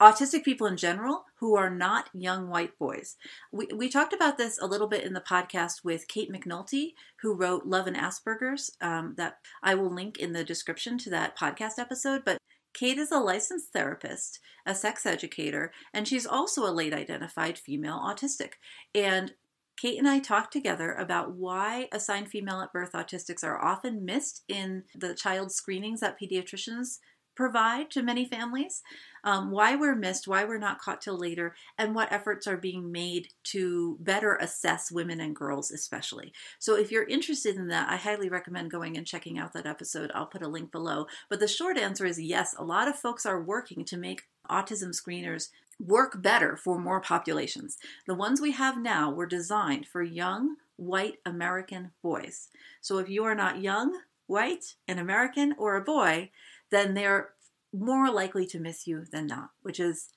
autistic 0.00 0.44
people 0.44 0.66
in 0.66 0.76
general 0.76 1.24
who 1.36 1.56
are 1.56 1.70
not 1.70 2.10
young 2.12 2.48
white 2.48 2.78
boys. 2.78 3.16
We, 3.52 3.66
we 3.74 3.88
talked 3.88 4.12
about 4.12 4.36
this 4.36 4.58
a 4.60 4.66
little 4.66 4.88
bit 4.88 5.04
in 5.04 5.14
the 5.14 5.20
podcast 5.20 5.84
with 5.84 6.08
Kate 6.08 6.30
McNulty, 6.30 6.92
who 7.22 7.34
wrote 7.34 7.66
Love 7.66 7.86
and 7.86 7.96
Asperger's, 7.96 8.70
um, 8.80 9.14
that 9.16 9.38
I 9.62 9.74
will 9.74 9.92
link 9.92 10.18
in 10.18 10.32
the 10.32 10.44
description 10.44 10.98
to 10.98 11.10
that 11.10 11.38
podcast 11.38 11.78
episode. 11.78 12.22
But 12.24 12.38
Kate 12.76 12.98
is 12.98 13.10
a 13.10 13.18
licensed 13.18 13.72
therapist, 13.72 14.38
a 14.66 14.74
sex 14.74 15.06
educator, 15.06 15.72
and 15.94 16.06
she's 16.06 16.26
also 16.26 16.66
a 16.66 16.70
late 16.70 16.92
identified 16.92 17.56
female 17.58 17.98
autistic. 17.98 18.52
And 18.94 19.32
Kate 19.78 19.98
and 19.98 20.06
I 20.06 20.18
talked 20.18 20.52
together 20.52 20.92
about 20.92 21.32
why 21.32 21.88
assigned 21.90 22.28
female 22.28 22.60
at 22.60 22.74
birth 22.74 22.92
autistics 22.92 23.42
are 23.42 23.64
often 23.64 24.04
missed 24.04 24.44
in 24.48 24.84
the 24.94 25.14
child 25.14 25.52
screenings 25.52 26.00
that 26.00 26.20
pediatricians 26.20 26.98
provide 27.36 27.90
to 27.90 28.02
many 28.02 28.24
families, 28.24 28.82
um, 29.22 29.50
why 29.50 29.76
we're 29.76 29.94
missed, 29.94 30.26
why 30.26 30.44
we're 30.44 30.58
not 30.58 30.80
caught 30.80 31.00
till 31.00 31.18
later, 31.18 31.54
and 31.78 31.94
what 31.94 32.10
efforts 32.12 32.46
are 32.46 32.56
being 32.56 32.90
made 32.90 33.28
to 33.44 33.96
better 34.00 34.36
assess 34.36 34.90
women 34.90 35.20
and 35.20 35.36
girls, 35.36 35.70
especially. 35.70 36.32
So, 36.58 36.76
if 36.76 36.90
you're 36.90 37.04
interested 37.04 37.56
in 37.56 37.68
that, 37.68 37.90
I 37.90 37.96
highly 37.96 38.28
recommend 38.28 38.70
going 38.70 38.96
and 38.96 39.06
checking 39.06 39.38
out 39.38 39.52
that 39.52 39.66
episode. 39.66 40.10
I'll 40.14 40.26
put 40.26 40.42
a 40.42 40.48
link 40.48 40.72
below. 40.72 41.06
But 41.28 41.40
the 41.40 41.48
short 41.48 41.76
answer 41.76 42.06
is 42.06 42.20
yes, 42.20 42.54
a 42.58 42.64
lot 42.64 42.88
of 42.88 42.96
folks 42.96 43.26
are 43.26 43.40
working 43.40 43.84
to 43.84 43.96
make 43.96 44.22
autism 44.50 44.94
screeners 44.94 45.48
work 45.78 46.22
better 46.22 46.56
for 46.56 46.78
more 46.78 47.00
populations. 47.00 47.76
The 48.06 48.14
ones 48.14 48.40
we 48.40 48.52
have 48.52 48.78
now 48.78 49.10
were 49.10 49.26
designed 49.26 49.86
for 49.86 50.02
young 50.02 50.56
white 50.76 51.18
American 51.26 51.90
boys. 52.02 52.48
So, 52.80 52.98
if 52.98 53.08
you 53.08 53.24
are 53.24 53.34
not 53.34 53.60
young, 53.60 54.00
white, 54.26 54.74
an 54.88 54.98
American, 54.98 55.54
or 55.58 55.76
a 55.76 55.84
boy, 55.84 56.30
then 56.70 56.94
they're 56.94 57.30
more 57.72 58.10
likely 58.10 58.46
to 58.46 58.60
miss 58.60 58.86
you 58.86 59.04
than 59.10 59.26
not, 59.26 59.50
which 59.62 59.80
is, 59.80 60.08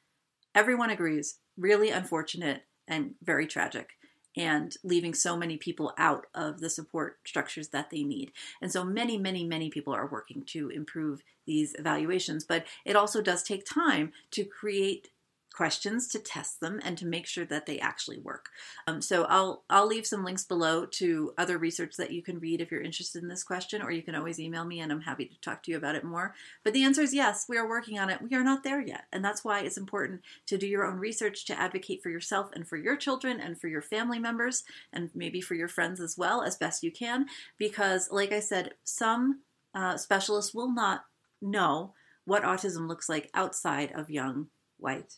everyone 0.56 0.90
agrees, 0.90 1.40
really 1.58 1.90
unfortunate 1.90 2.64
and 2.88 3.16
very 3.22 3.46
tragic 3.46 3.92
and 4.38 4.78
leaving 4.84 5.14
so 5.14 5.36
many 5.36 5.58
people 5.58 5.92
out 5.98 6.26
of 6.34 6.60
the 6.62 6.70
support 6.70 7.18
structures 7.26 7.70
that 7.70 7.90
they 7.90 8.04
need. 8.04 8.32
And 8.62 8.72
so 8.72 8.84
many, 8.84 9.18
many, 9.18 9.44
many 9.44 9.70
people 9.70 9.94
are 9.94 10.08
working 10.08 10.44
to 10.48 10.70
improve 10.70 11.22
these 11.46 11.76
evaluations, 11.78 12.46
but 12.46 12.66
it 12.86 12.96
also 12.96 13.22
does 13.22 13.44
take 13.44 13.66
time 13.66 14.14
to 14.32 14.46
create 14.46 15.10
questions 15.54 16.08
to 16.08 16.20
test 16.20 16.60
them 16.60 16.80
and 16.84 16.98
to 16.98 17.06
make 17.06 17.26
sure 17.26 17.46
that 17.46 17.66
they 17.66 17.80
actually 17.80 18.20
work. 18.20 18.50
Um, 18.88 19.02
so 19.02 19.24
I'll 19.26 19.64
I'll 19.70 19.88
leave 19.88 20.06
some 20.06 20.24
links 20.24 20.44
below 20.44 20.86
to 20.86 21.34
other 21.38 21.58
research 21.58 21.96
that 21.98 22.12
you 22.12 22.22
can 22.22 22.40
read 22.40 22.62
if 22.62 22.72
you're 22.72 22.82
interested 22.82 23.22
in 23.22 23.30
this 23.30 23.44
question, 23.44 23.82
or 23.82 23.92
you 23.92 24.04
can 24.04 24.16
always 24.16 24.40
email 24.40 24.66
me 24.66 24.80
and 24.80 24.92
I'm 24.92 25.02
happy 25.02 25.26
to 25.26 25.42
talk 25.42 25.64
to 25.64 25.72
you 25.72 25.78
about 25.78 25.96
it 25.96 26.04
more. 26.04 26.34
But 26.64 26.74
the 26.74 26.84
answer 26.84 27.02
is 27.02 27.14
yes, 27.14 27.46
we 27.50 27.58
are 27.58 27.68
working 27.68 28.00
on 28.00 28.10
it. 28.10 28.22
We 28.22 28.36
are 28.38 28.44
not 28.44 28.64
there 28.64 28.82
yet, 28.82 29.06
and 29.12 29.24
that's 29.24 29.44
why 29.44 29.62
it's 29.62 29.78
important 29.78 30.22
to 30.48 30.58
do 30.58 30.68
your 30.68 30.86
own 30.86 30.98
research 30.98 31.46
to 31.46 31.60
advocate 31.60 32.02
for 32.02 32.10
yourself 32.10 32.52
and 32.54 32.68
for 32.68 32.78
your 32.78 32.96
children 32.96 33.40
and 33.40 33.60
for 33.60 33.68
your 33.68 33.82
family 33.82 34.20
members 34.20 34.64
and 34.94 35.10
maybe 35.14 35.42
for 35.42 35.56
your 35.56 35.68
friends 35.68 36.00
as 36.00 36.18
well 36.18 36.42
as 36.42 36.56
best 36.56 36.84
you 36.84 36.92
can. 36.92 37.26
Because, 37.58 38.10
like 38.12 38.32
I 38.32 38.40
said, 38.40 38.76
some 38.84 39.42
uh, 39.74 39.98
specialists 39.98 40.54
will 40.54 40.72
not 40.74 41.06
know 41.42 41.94
what 42.26 42.44
autism 42.44 42.88
looks 42.88 43.10
like 43.10 43.30
outside 43.34 43.92
of 43.94 44.10
young 44.10 44.48
white 44.78 45.16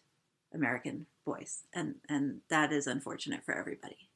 American 0.54 1.06
boys. 1.26 1.64
And, 1.74 1.96
and 2.10 2.42
that 2.50 2.72
is 2.72 2.88
unfortunate 2.88 3.44
for 3.44 3.54
everybody. 3.54 4.10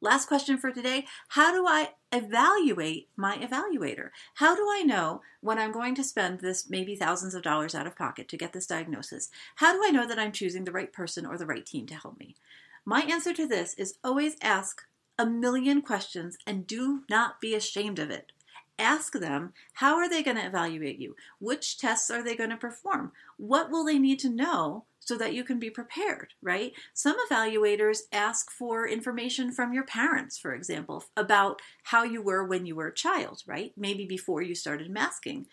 Last 0.00 0.26
question 0.28 0.58
for 0.58 0.70
today 0.70 1.06
How 1.28 1.52
do 1.52 1.66
I 1.66 1.92
evaluate 2.12 3.08
my 3.16 3.38
evaluator? 3.38 4.10
How 4.34 4.54
do 4.54 4.66
I 4.70 4.82
know 4.82 5.22
when 5.40 5.58
I'm 5.58 5.72
going 5.72 5.94
to 5.94 6.04
spend 6.04 6.40
this 6.40 6.68
maybe 6.68 6.94
thousands 6.94 7.34
of 7.34 7.42
dollars 7.42 7.74
out 7.74 7.86
of 7.86 7.96
pocket 7.96 8.28
to 8.28 8.36
get 8.36 8.52
this 8.52 8.66
diagnosis? 8.66 9.30
How 9.56 9.72
do 9.72 9.82
I 9.82 9.90
know 9.90 10.06
that 10.06 10.18
I'm 10.18 10.32
choosing 10.32 10.64
the 10.64 10.72
right 10.72 10.92
person 10.92 11.24
or 11.24 11.38
the 11.38 11.46
right 11.46 11.64
team 11.64 11.86
to 11.86 11.94
help 11.94 12.18
me? 12.18 12.36
My 12.84 13.00
answer 13.00 13.32
to 13.32 13.46
this 13.46 13.72
is 13.74 13.96
always 14.04 14.36
ask 14.42 14.82
a 15.18 15.24
million 15.24 15.80
questions 15.80 16.36
and 16.46 16.66
do 16.66 17.04
not 17.08 17.40
be 17.40 17.54
ashamed 17.54 17.98
of 17.98 18.10
it. 18.10 18.32
Ask 18.78 19.12
them 19.12 19.52
how 19.74 19.96
are 19.96 20.08
they 20.08 20.22
going 20.22 20.36
to 20.36 20.46
evaluate 20.46 20.98
you? 20.98 21.14
Which 21.38 21.78
tests 21.78 22.10
are 22.10 22.22
they 22.22 22.36
going 22.36 22.50
to 22.50 22.56
perform? 22.56 23.12
What 23.38 23.70
will 23.70 23.84
they 23.84 23.98
need 23.98 24.18
to 24.20 24.28
know 24.28 24.84
so 25.04 25.18
that 25.18 25.34
you 25.34 25.44
can 25.44 25.58
be 25.58 25.70
prepared, 25.70 26.32
right? 26.42 26.72
Some 26.94 27.16
evaluators 27.30 28.02
ask 28.12 28.50
for 28.50 28.88
information 28.88 29.52
from 29.52 29.72
your 29.72 29.84
parents, 29.84 30.38
for 30.38 30.54
example, 30.54 31.04
about 31.16 31.60
how 31.84 32.02
you 32.04 32.22
were 32.22 32.44
when 32.44 32.64
you 32.66 32.74
were 32.74 32.88
a 32.88 32.94
child, 32.94 33.42
right? 33.46 33.72
Maybe 33.76 34.06
before 34.06 34.42
you 34.42 34.54
started 34.54 34.90
masking. 34.90 35.46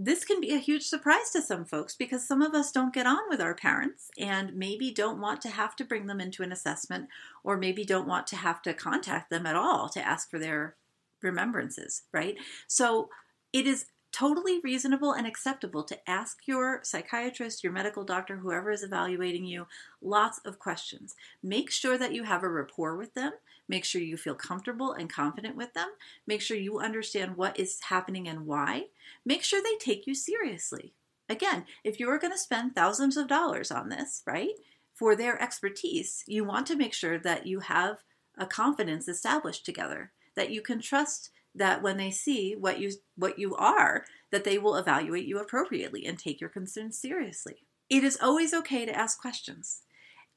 this 0.00 0.24
can 0.24 0.40
be 0.40 0.54
a 0.54 0.58
huge 0.58 0.84
surprise 0.84 1.30
to 1.32 1.42
some 1.42 1.64
folks 1.64 1.96
because 1.96 2.24
some 2.26 2.40
of 2.40 2.54
us 2.54 2.70
don't 2.70 2.94
get 2.94 3.04
on 3.06 3.18
with 3.28 3.40
our 3.40 3.54
parents 3.54 4.10
and 4.16 4.54
maybe 4.54 4.92
don't 4.92 5.20
want 5.20 5.40
to 5.40 5.48
have 5.48 5.74
to 5.74 5.84
bring 5.84 6.06
them 6.06 6.20
into 6.20 6.44
an 6.44 6.52
assessment 6.52 7.08
or 7.42 7.56
maybe 7.56 7.84
don't 7.84 8.06
want 8.06 8.24
to 8.28 8.36
have 8.36 8.62
to 8.62 8.72
contact 8.72 9.28
them 9.28 9.44
at 9.44 9.56
all 9.56 9.88
to 9.88 10.00
ask 10.06 10.30
for 10.30 10.38
their 10.38 10.76
remembrances, 11.20 12.02
right? 12.12 12.36
So 12.68 13.08
it 13.52 13.66
is 13.66 13.86
totally 14.12 14.60
reasonable 14.60 15.12
and 15.12 15.26
acceptable 15.26 15.82
to 15.84 16.10
ask 16.10 16.38
your 16.46 16.80
psychiatrist, 16.82 17.62
your 17.62 17.72
medical 17.72 18.04
doctor, 18.04 18.36
whoever 18.36 18.70
is 18.70 18.82
evaluating 18.82 19.44
you, 19.44 19.66
lots 20.00 20.38
of 20.44 20.58
questions. 20.58 21.14
Make 21.42 21.70
sure 21.70 21.98
that 21.98 22.14
you 22.14 22.24
have 22.24 22.42
a 22.42 22.48
rapport 22.48 22.96
with 22.96 23.14
them. 23.14 23.32
Make 23.68 23.84
sure 23.84 24.00
you 24.00 24.16
feel 24.16 24.34
comfortable 24.34 24.92
and 24.92 25.12
confident 25.12 25.56
with 25.56 25.74
them. 25.74 25.88
Make 26.26 26.40
sure 26.40 26.56
you 26.56 26.78
understand 26.78 27.36
what 27.36 27.58
is 27.58 27.80
happening 27.88 28.26
and 28.26 28.46
why. 28.46 28.86
Make 29.24 29.42
sure 29.42 29.62
they 29.62 29.76
take 29.76 30.06
you 30.06 30.14
seriously. 30.14 30.94
Again, 31.28 31.66
if 31.84 32.00
you 32.00 32.08
are 32.08 32.18
going 32.18 32.32
to 32.32 32.38
spend 32.38 32.74
thousands 32.74 33.16
of 33.18 33.28
dollars 33.28 33.70
on 33.70 33.90
this, 33.90 34.22
right, 34.26 34.52
for 34.94 35.14
their 35.14 35.40
expertise, 35.40 36.24
you 36.26 36.44
want 36.44 36.66
to 36.68 36.76
make 36.76 36.94
sure 36.94 37.18
that 37.18 37.46
you 37.46 37.60
have 37.60 37.98
a 38.38 38.46
confidence 38.46 39.06
established 39.06 39.66
together, 39.66 40.12
that 40.34 40.50
you 40.50 40.62
can 40.62 40.80
trust 40.80 41.30
that 41.54 41.82
when 41.82 41.96
they 41.96 42.10
see 42.10 42.54
what 42.54 42.78
you 42.78 42.92
what 43.16 43.38
you 43.38 43.54
are, 43.56 44.04
that 44.30 44.44
they 44.44 44.58
will 44.58 44.76
evaluate 44.76 45.26
you 45.26 45.38
appropriately 45.38 46.06
and 46.06 46.18
take 46.18 46.40
your 46.40 46.50
concerns 46.50 46.98
seriously. 46.98 47.66
It 47.88 48.04
is 48.04 48.18
always 48.20 48.52
okay 48.52 48.84
to 48.84 48.96
ask 48.96 49.18
questions. 49.18 49.82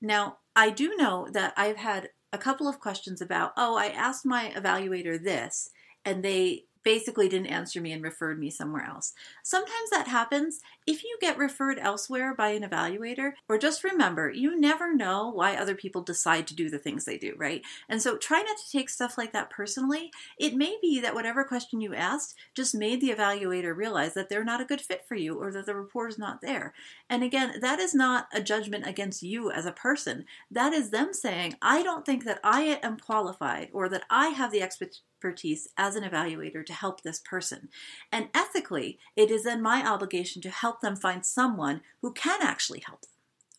Now, 0.01 0.37
I 0.55 0.69
do 0.69 0.95
know 0.95 1.27
that 1.31 1.53
I've 1.57 1.77
had 1.77 2.09
a 2.33 2.37
couple 2.37 2.67
of 2.67 2.79
questions 2.79 3.21
about, 3.21 3.51
oh, 3.57 3.75
I 3.75 3.87
asked 3.87 4.25
my 4.25 4.53
evaluator 4.55 5.21
this, 5.21 5.69
and 6.05 6.23
they 6.23 6.63
basically 6.83 7.29
didn't 7.29 7.47
answer 7.47 7.81
me 7.81 7.91
and 7.91 8.03
referred 8.03 8.39
me 8.39 8.49
somewhere 8.49 8.85
else. 8.85 9.13
Sometimes 9.43 9.89
that 9.91 10.07
happens 10.07 10.61
if 10.87 11.03
you 11.03 11.17
get 11.21 11.37
referred 11.37 11.79
elsewhere 11.79 12.33
by 12.33 12.49
an 12.49 12.63
evaluator, 12.63 13.33
or 13.47 13.57
just 13.57 13.83
remember, 13.83 14.29
you 14.31 14.59
never 14.59 14.95
know 14.95 15.29
why 15.29 15.55
other 15.55 15.75
people 15.75 16.01
decide 16.01 16.47
to 16.47 16.55
do 16.55 16.69
the 16.69 16.79
things 16.79 17.05
they 17.05 17.17
do, 17.17 17.33
right? 17.37 17.61
And 17.87 18.01
so 18.01 18.17
try 18.17 18.41
not 18.41 18.57
to 18.57 18.71
take 18.71 18.89
stuff 18.89 19.17
like 19.17 19.33
that 19.33 19.49
personally. 19.49 20.11
It 20.39 20.55
may 20.55 20.77
be 20.81 20.99
that 21.01 21.13
whatever 21.13 21.43
question 21.43 21.81
you 21.81 21.93
asked 21.93 22.35
just 22.55 22.75
made 22.75 23.01
the 23.01 23.11
evaluator 23.11 23.75
realize 23.75 24.13
that 24.13 24.29
they're 24.29 24.43
not 24.43 24.61
a 24.61 24.65
good 24.65 24.81
fit 24.81 25.05
for 25.07 25.15
you 25.15 25.39
or 25.39 25.51
that 25.51 25.65
the 25.65 25.75
rapport 25.75 26.07
is 26.07 26.17
not 26.17 26.41
there. 26.41 26.73
And 27.09 27.23
again, 27.23 27.59
that 27.61 27.79
is 27.79 27.93
not 27.93 28.27
a 28.33 28.41
judgment 28.41 28.87
against 28.87 29.23
you 29.23 29.51
as 29.51 29.65
a 29.65 29.71
person. 29.71 30.25
That 30.49 30.73
is 30.73 30.89
them 30.89 31.13
saying, 31.13 31.55
I 31.61 31.83
don't 31.83 32.05
think 32.05 32.25
that 32.25 32.39
I 32.43 32.79
am 32.81 32.97
qualified 32.97 33.69
or 33.73 33.89
that 33.89 34.03
I 34.09 34.29
have 34.29 34.51
the 34.51 34.61
expertise 34.61 35.01
expertise 35.21 35.67
as 35.77 35.95
an 35.95 36.03
evaluator 36.03 36.65
to 36.65 36.73
help 36.73 37.01
this 37.01 37.19
person. 37.19 37.69
And 38.11 38.29
ethically, 38.33 38.97
it 39.15 39.29
is 39.29 39.43
then 39.43 39.61
my 39.61 39.87
obligation 39.87 40.41
to 40.41 40.49
help 40.49 40.81
them 40.81 40.95
find 40.95 41.23
someone 41.25 41.81
who 42.01 42.11
can 42.11 42.41
actually 42.41 42.81
help 42.85 43.01
them. 43.01 43.09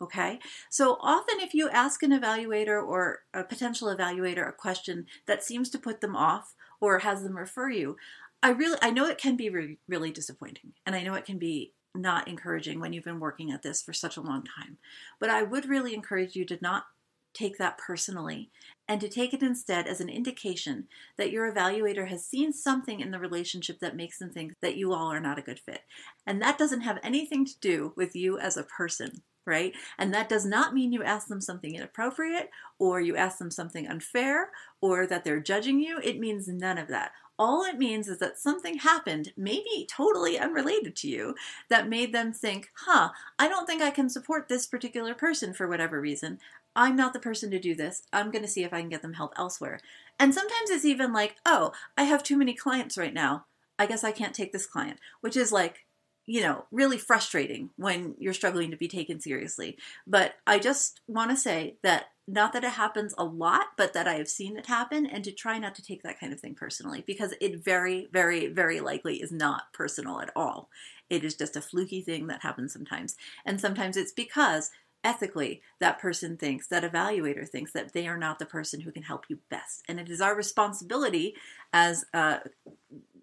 Okay, 0.00 0.40
so 0.68 0.96
often 1.00 1.38
if 1.38 1.54
you 1.54 1.68
ask 1.70 2.02
an 2.02 2.10
evaluator 2.10 2.82
or 2.82 3.20
a 3.32 3.44
potential 3.44 3.94
evaluator 3.94 4.48
a 4.48 4.52
question 4.52 5.06
that 5.26 5.44
seems 5.44 5.70
to 5.70 5.78
put 5.78 6.00
them 6.00 6.16
off 6.16 6.54
or 6.80 6.98
has 6.98 7.22
them 7.22 7.36
refer 7.36 7.70
you, 7.70 7.96
I 8.42 8.50
really 8.50 8.78
I 8.82 8.90
know 8.90 9.06
it 9.06 9.18
can 9.18 9.36
be 9.36 9.48
re- 9.48 9.78
really 9.86 10.10
disappointing, 10.10 10.72
and 10.84 10.96
I 10.96 11.04
know 11.04 11.14
it 11.14 11.24
can 11.24 11.38
be 11.38 11.74
not 11.94 12.26
encouraging 12.26 12.80
when 12.80 12.92
you've 12.92 13.04
been 13.04 13.20
working 13.20 13.52
at 13.52 13.62
this 13.62 13.80
for 13.80 13.92
such 13.92 14.16
a 14.16 14.22
long 14.22 14.42
time. 14.42 14.78
But 15.20 15.30
I 15.30 15.44
would 15.44 15.68
really 15.68 15.94
encourage 15.94 16.34
you 16.34 16.44
to 16.46 16.58
not 16.60 16.86
take 17.34 17.58
that 17.58 17.78
personally 17.78 18.50
and 18.88 19.00
to 19.00 19.08
take 19.08 19.32
it 19.32 19.42
instead 19.42 19.86
as 19.86 20.00
an 20.00 20.08
indication 20.08 20.86
that 21.16 21.30
your 21.30 21.52
evaluator 21.52 22.08
has 22.08 22.26
seen 22.26 22.52
something 22.52 23.00
in 23.00 23.10
the 23.10 23.18
relationship 23.18 23.78
that 23.80 23.96
makes 23.96 24.18
them 24.18 24.30
think 24.30 24.54
that 24.60 24.76
you 24.76 24.92
all 24.92 25.10
are 25.10 25.20
not 25.20 25.38
a 25.38 25.42
good 25.42 25.58
fit. 25.58 25.80
And 26.26 26.42
that 26.42 26.58
doesn't 26.58 26.82
have 26.82 26.98
anything 27.02 27.44
to 27.44 27.58
do 27.60 27.92
with 27.96 28.14
you 28.14 28.38
as 28.38 28.56
a 28.56 28.64
person, 28.64 29.22
right? 29.46 29.72
And 29.98 30.12
that 30.12 30.28
does 30.28 30.44
not 30.44 30.74
mean 30.74 30.92
you 30.92 31.02
ask 31.02 31.28
them 31.28 31.40
something 31.40 31.74
inappropriate 31.74 32.50
or 32.78 33.00
you 33.00 33.16
ask 33.16 33.38
them 33.38 33.50
something 33.50 33.86
unfair 33.86 34.50
or 34.80 35.06
that 35.06 35.24
they're 35.24 35.40
judging 35.40 35.80
you. 35.80 35.98
It 36.02 36.18
means 36.18 36.48
none 36.48 36.78
of 36.78 36.88
that. 36.88 37.12
All 37.38 37.64
it 37.64 37.78
means 37.78 38.08
is 38.08 38.18
that 38.18 38.38
something 38.38 38.78
happened, 38.78 39.32
maybe 39.36 39.88
totally 39.90 40.38
unrelated 40.38 40.94
to 40.96 41.08
you, 41.08 41.34
that 41.70 41.88
made 41.88 42.12
them 42.12 42.32
think, 42.32 42.70
huh, 42.86 43.08
I 43.38 43.48
don't 43.48 43.66
think 43.66 43.80
I 43.80 43.90
can 43.90 44.10
support 44.10 44.48
this 44.48 44.66
particular 44.66 45.14
person 45.14 45.54
for 45.54 45.66
whatever 45.66 46.00
reason. 46.00 46.38
I'm 46.74 46.96
not 46.96 47.12
the 47.12 47.20
person 47.20 47.50
to 47.50 47.58
do 47.58 47.74
this. 47.74 48.02
I'm 48.12 48.30
going 48.30 48.42
to 48.42 48.48
see 48.48 48.64
if 48.64 48.72
I 48.72 48.80
can 48.80 48.88
get 48.88 49.02
them 49.02 49.14
help 49.14 49.32
elsewhere. 49.36 49.78
And 50.18 50.34
sometimes 50.34 50.70
it's 50.70 50.84
even 50.84 51.12
like, 51.12 51.36
oh, 51.44 51.72
I 51.96 52.04
have 52.04 52.22
too 52.22 52.36
many 52.36 52.54
clients 52.54 52.96
right 52.96 53.14
now. 53.14 53.46
I 53.78 53.86
guess 53.86 54.04
I 54.04 54.12
can't 54.12 54.34
take 54.34 54.52
this 54.52 54.66
client, 54.66 54.98
which 55.20 55.36
is 55.36 55.52
like, 55.52 55.86
you 56.24 56.40
know, 56.40 56.66
really 56.70 56.98
frustrating 56.98 57.70
when 57.76 58.14
you're 58.18 58.32
struggling 58.32 58.70
to 58.70 58.76
be 58.76 58.88
taken 58.88 59.20
seriously. 59.20 59.76
But 60.06 60.34
I 60.46 60.58
just 60.58 61.00
want 61.08 61.30
to 61.30 61.36
say 61.36 61.76
that 61.82 62.06
not 62.28 62.52
that 62.52 62.62
it 62.62 62.70
happens 62.70 63.12
a 63.18 63.24
lot, 63.24 63.68
but 63.76 63.92
that 63.94 64.06
I 64.06 64.14
have 64.14 64.28
seen 64.28 64.56
it 64.56 64.66
happen, 64.66 65.04
and 65.04 65.24
to 65.24 65.32
try 65.32 65.58
not 65.58 65.74
to 65.74 65.82
take 65.82 66.04
that 66.04 66.20
kind 66.20 66.32
of 66.32 66.38
thing 66.38 66.54
personally 66.54 67.02
because 67.04 67.34
it 67.40 67.64
very, 67.64 68.08
very, 68.12 68.46
very 68.46 68.78
likely 68.78 69.16
is 69.16 69.32
not 69.32 69.72
personal 69.72 70.20
at 70.20 70.30
all. 70.36 70.68
It 71.10 71.24
is 71.24 71.34
just 71.34 71.56
a 71.56 71.60
fluky 71.60 72.00
thing 72.00 72.28
that 72.28 72.42
happens 72.42 72.72
sometimes. 72.72 73.16
And 73.44 73.60
sometimes 73.60 73.96
it's 73.96 74.12
because 74.12 74.70
ethically 75.04 75.62
that 75.80 75.98
person 75.98 76.36
thinks, 76.36 76.66
that 76.68 76.90
evaluator 76.90 77.48
thinks 77.48 77.72
that 77.72 77.92
they 77.92 78.06
are 78.06 78.18
not 78.18 78.38
the 78.38 78.46
person 78.46 78.80
who 78.82 78.92
can 78.92 79.02
help 79.02 79.24
you 79.28 79.38
best. 79.50 79.82
And 79.88 79.98
it 79.98 80.08
is 80.08 80.20
our 80.20 80.36
responsibility 80.36 81.34
as 81.72 82.04
uh, 82.14 82.38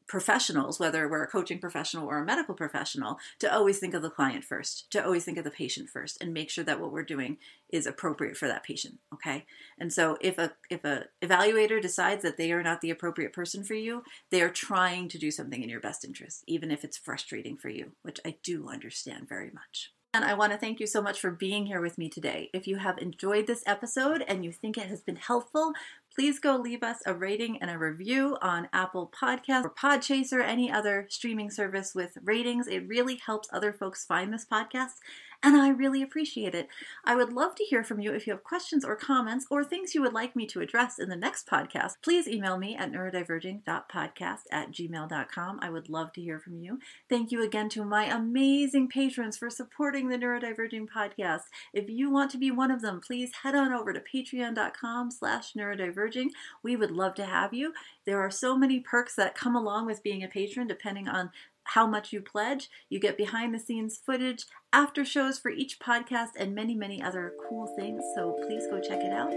professionals, 0.10 0.80
whether 0.80 1.08
we're 1.08 1.24
a 1.24 1.28
coaching 1.28 1.60
professional 1.60 2.08
or 2.08 2.18
a 2.18 2.26
medical 2.26 2.56
professional, 2.56 3.20
to 3.38 3.54
always 3.54 3.78
think 3.78 3.94
of 3.94 4.02
the 4.02 4.10
client 4.10 4.44
first, 4.44 4.90
to 4.92 5.06
always 5.06 5.24
think 5.24 5.38
of 5.38 5.44
the 5.44 5.52
patient 5.52 5.88
first, 5.88 6.18
and 6.20 6.34
make 6.34 6.50
sure 6.50 6.64
that 6.64 6.82
what 6.82 6.92
we're 6.92 7.04
doing 7.04 7.38
is 7.72 7.86
appropriate 7.86 8.36
for 8.36 8.48
that 8.48 8.64
patient. 8.64 8.98
Okay, 9.14 9.46
and 9.80 9.94
so 9.94 10.18
if 10.20 10.38
a 10.40 10.54
if 10.70 10.84
a 10.84 11.06
evaluator 11.22 11.80
decides 11.80 12.24
that 12.24 12.38
they 12.38 12.52
are 12.52 12.64
not 12.64 12.82
the 12.82 12.90
appropriate 12.90 13.32
person 13.32 13.64
for 13.64 13.76
you, 13.76 14.04
they 14.32 14.42
are 14.42 14.50
trying 14.50 15.08
to 15.10 15.20
do 15.20 15.30
something 15.30 15.62
in 15.62 15.70
your 15.70 15.80
best 15.80 16.04
interest, 16.04 16.44
even 16.48 16.72
if 16.72 16.84
it's 16.84 16.98
frustrating 16.98 17.56
for 17.56 17.70
you, 17.70 17.92
which 18.02 18.20
I 18.26 18.36
do 18.42 18.68
understand 18.68 19.30
very 19.30 19.52
much. 19.52 19.92
And 20.12 20.26
I 20.26 20.34
want 20.34 20.52
to 20.52 20.58
thank 20.58 20.80
you 20.80 20.88
so 20.88 21.04
much 21.04 21.20
for 21.20 21.30
being 21.30 21.68
here 21.68 21.82
with 21.82 22.00
me 22.00 22.10
today. 22.10 22.50
If 22.52 22.66
you 22.66 22.78
have 22.78 22.98
enjoyed 22.98 23.46
this 23.46 23.62
episode 23.68 24.24
and 24.28 24.44
you 24.44 24.52
think 24.52 24.76
it 24.76 24.88
has 24.88 25.02
been 25.02 25.18
helpful, 25.18 25.74
please 26.16 26.40
go 26.40 26.56
leave 26.56 26.82
us 26.82 26.98
a 27.06 27.14
rating 27.14 27.62
and 27.62 27.70
a 27.70 27.78
review 27.78 28.36
on 28.42 28.70
Apple 28.74 29.12
Podcasts 29.16 29.66
or 29.66 29.70
Podchaser, 29.70 30.44
any 30.44 30.72
other 30.72 31.06
streaming 31.10 31.52
service 31.52 31.94
with 31.94 32.18
ratings. 32.24 32.68
It 32.68 32.88
really 32.88 33.22
helps 33.24 33.50
other 33.54 33.72
folks 33.72 34.04
find 34.04 34.34
this 34.34 34.48
podcast 34.52 34.96
and 35.42 35.56
I 35.56 35.70
really 35.70 36.02
appreciate 36.02 36.54
it. 36.54 36.68
I 37.06 37.16
would 37.16 37.32
love 37.32 37.56
to 37.56 37.64
hear 37.64 37.84
from 37.84 38.00
you 38.00 38.14
if 38.14 38.28
you 38.28 38.34
have 38.34 38.44
questions 38.44 38.84
or 38.84 38.96
comments 38.96 39.46
or 39.50 39.64
things 39.64 39.96
you 39.96 40.02
would 40.02 40.14
like 40.14 40.36
me 40.36 40.46
to 40.48 40.60
address 40.60 41.00
in 41.00 41.08
the 41.08 41.16
next 41.16 41.48
podcast. 41.48 41.94
Please 42.04 42.28
email 42.28 42.58
me 42.58 42.76
at 42.76 42.92
neurodiverging.podcast 42.92 44.42
at 44.52 44.72
gmail.com. 44.72 45.60
I 45.62 45.70
would 45.70 45.88
love 45.90 46.12
to 46.14 46.22
hear 46.22 46.40
from 46.40 46.58
you. 46.58 46.80
Thank 47.08 47.32
you 47.32 47.44
again 47.44 47.70
to 47.70 47.86
my 47.86 48.06
amazing 48.06 48.90
patrons 48.90 49.38
for 49.38 49.50
supporting 49.50 50.10
the 50.10 50.18
Neurodiverging 50.18 50.88
podcast. 50.94 51.44
If 51.74 51.90
you 51.90 52.12
want 52.12 52.32
to 52.32 52.38
be 52.38 52.52
one 52.52 52.72
of 52.72 52.82
them, 52.82 53.00
please 53.00 53.32
head 53.44 53.56
on 53.56 53.72
over 53.72 53.94
to 53.94 54.02
patreon.com 54.02 55.12
slash 55.12 55.54
neurodiverging. 55.54 56.30
We 56.64 56.76
would 56.76 56.92
love 56.92 57.16
to 57.16 57.26
have 57.26 57.54
you. 57.54 57.74
There 58.06 58.20
are 58.20 58.32
so 58.32 58.58
many 58.58 58.80
perks 58.80 59.16
that 59.16 59.36
come 59.36 59.56
along 59.56 59.86
with 59.86 60.04
being 60.04 60.24
a 60.24 60.28
patron 60.28 60.68
depending 60.68 61.08
on 61.08 61.32
how 61.74 61.86
much 61.86 62.12
you 62.12 62.22
pledge. 62.22 62.70
You 62.90 63.00
get 63.00 63.18
behind 63.18 63.54
the 63.54 63.60
scenes 63.60 63.98
footage, 63.98 64.46
after 64.74 65.06
shows 65.06 65.38
for 65.40 65.50
each 65.52 65.80
podcast, 65.80 66.30
and 66.38 66.56
many, 66.56 66.76
many 66.76 67.02
other 67.02 67.34
cool 67.48 67.68
things. 67.76 68.04
So 68.16 68.38
please 68.48 68.66
go 68.68 68.80
check 68.80 69.00
it 69.02 69.14
out. 69.14 69.32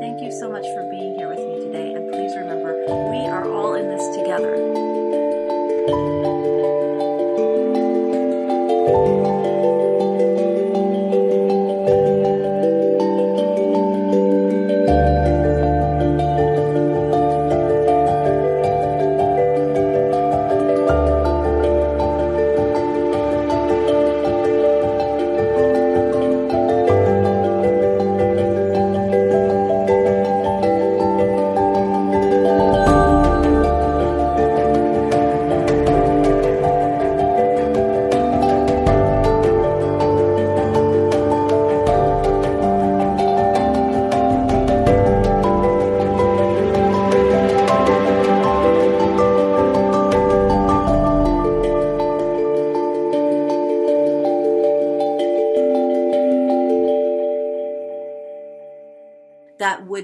Thank 0.00 0.20
you 0.22 0.30
so 0.30 0.50
much 0.50 0.64
for 0.64 0.88
being 0.90 1.14
here 1.16 1.28
with 1.28 1.38
me 1.38 1.60
today. 1.60 1.94
And 1.94 2.12
please 2.12 2.36
remember, 2.36 2.74
we 3.10 3.26
are 3.26 3.50
all 3.50 3.74
in 3.74 3.88
this 3.88 4.16
together. 4.16 4.78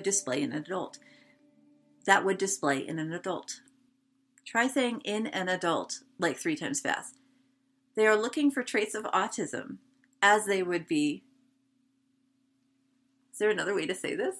Display 0.04 0.40
in 0.42 0.52
an 0.52 0.58
adult. 0.58 0.98
That 2.06 2.24
would 2.24 2.38
display 2.38 2.78
in 2.78 2.98
an 2.98 3.12
adult. 3.12 3.60
Try 4.44 4.68
saying 4.68 5.00
in 5.04 5.26
an 5.28 5.48
adult 5.48 6.00
like 6.18 6.36
three 6.36 6.54
times 6.54 6.80
fast. 6.80 7.16
They 7.96 8.06
are 8.06 8.16
looking 8.16 8.50
for 8.50 8.62
traits 8.62 8.94
of 8.94 9.04
autism 9.04 9.78
as 10.22 10.46
they 10.46 10.62
would 10.62 10.86
be. 10.86 11.22
Is 13.32 13.38
there 13.38 13.50
another 13.50 13.74
way 13.74 13.86
to 13.86 13.94
say 13.94 14.14
this? 14.14 14.36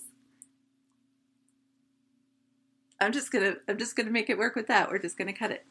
I'm 3.01 3.13
just 3.13 3.33
gonna 3.33 3.57
I'm 3.69 3.79
just 3.79 3.97
gonna 3.97 4.11
make 4.11 4.31
it 4.31 4.39
work 4.39 4.55
with 4.55 4.67
that. 4.69 4.91
We're 4.91 4.99
just 4.99 5.19
gonna 5.19 5.33
cut 5.33 5.51
it. 5.51 5.67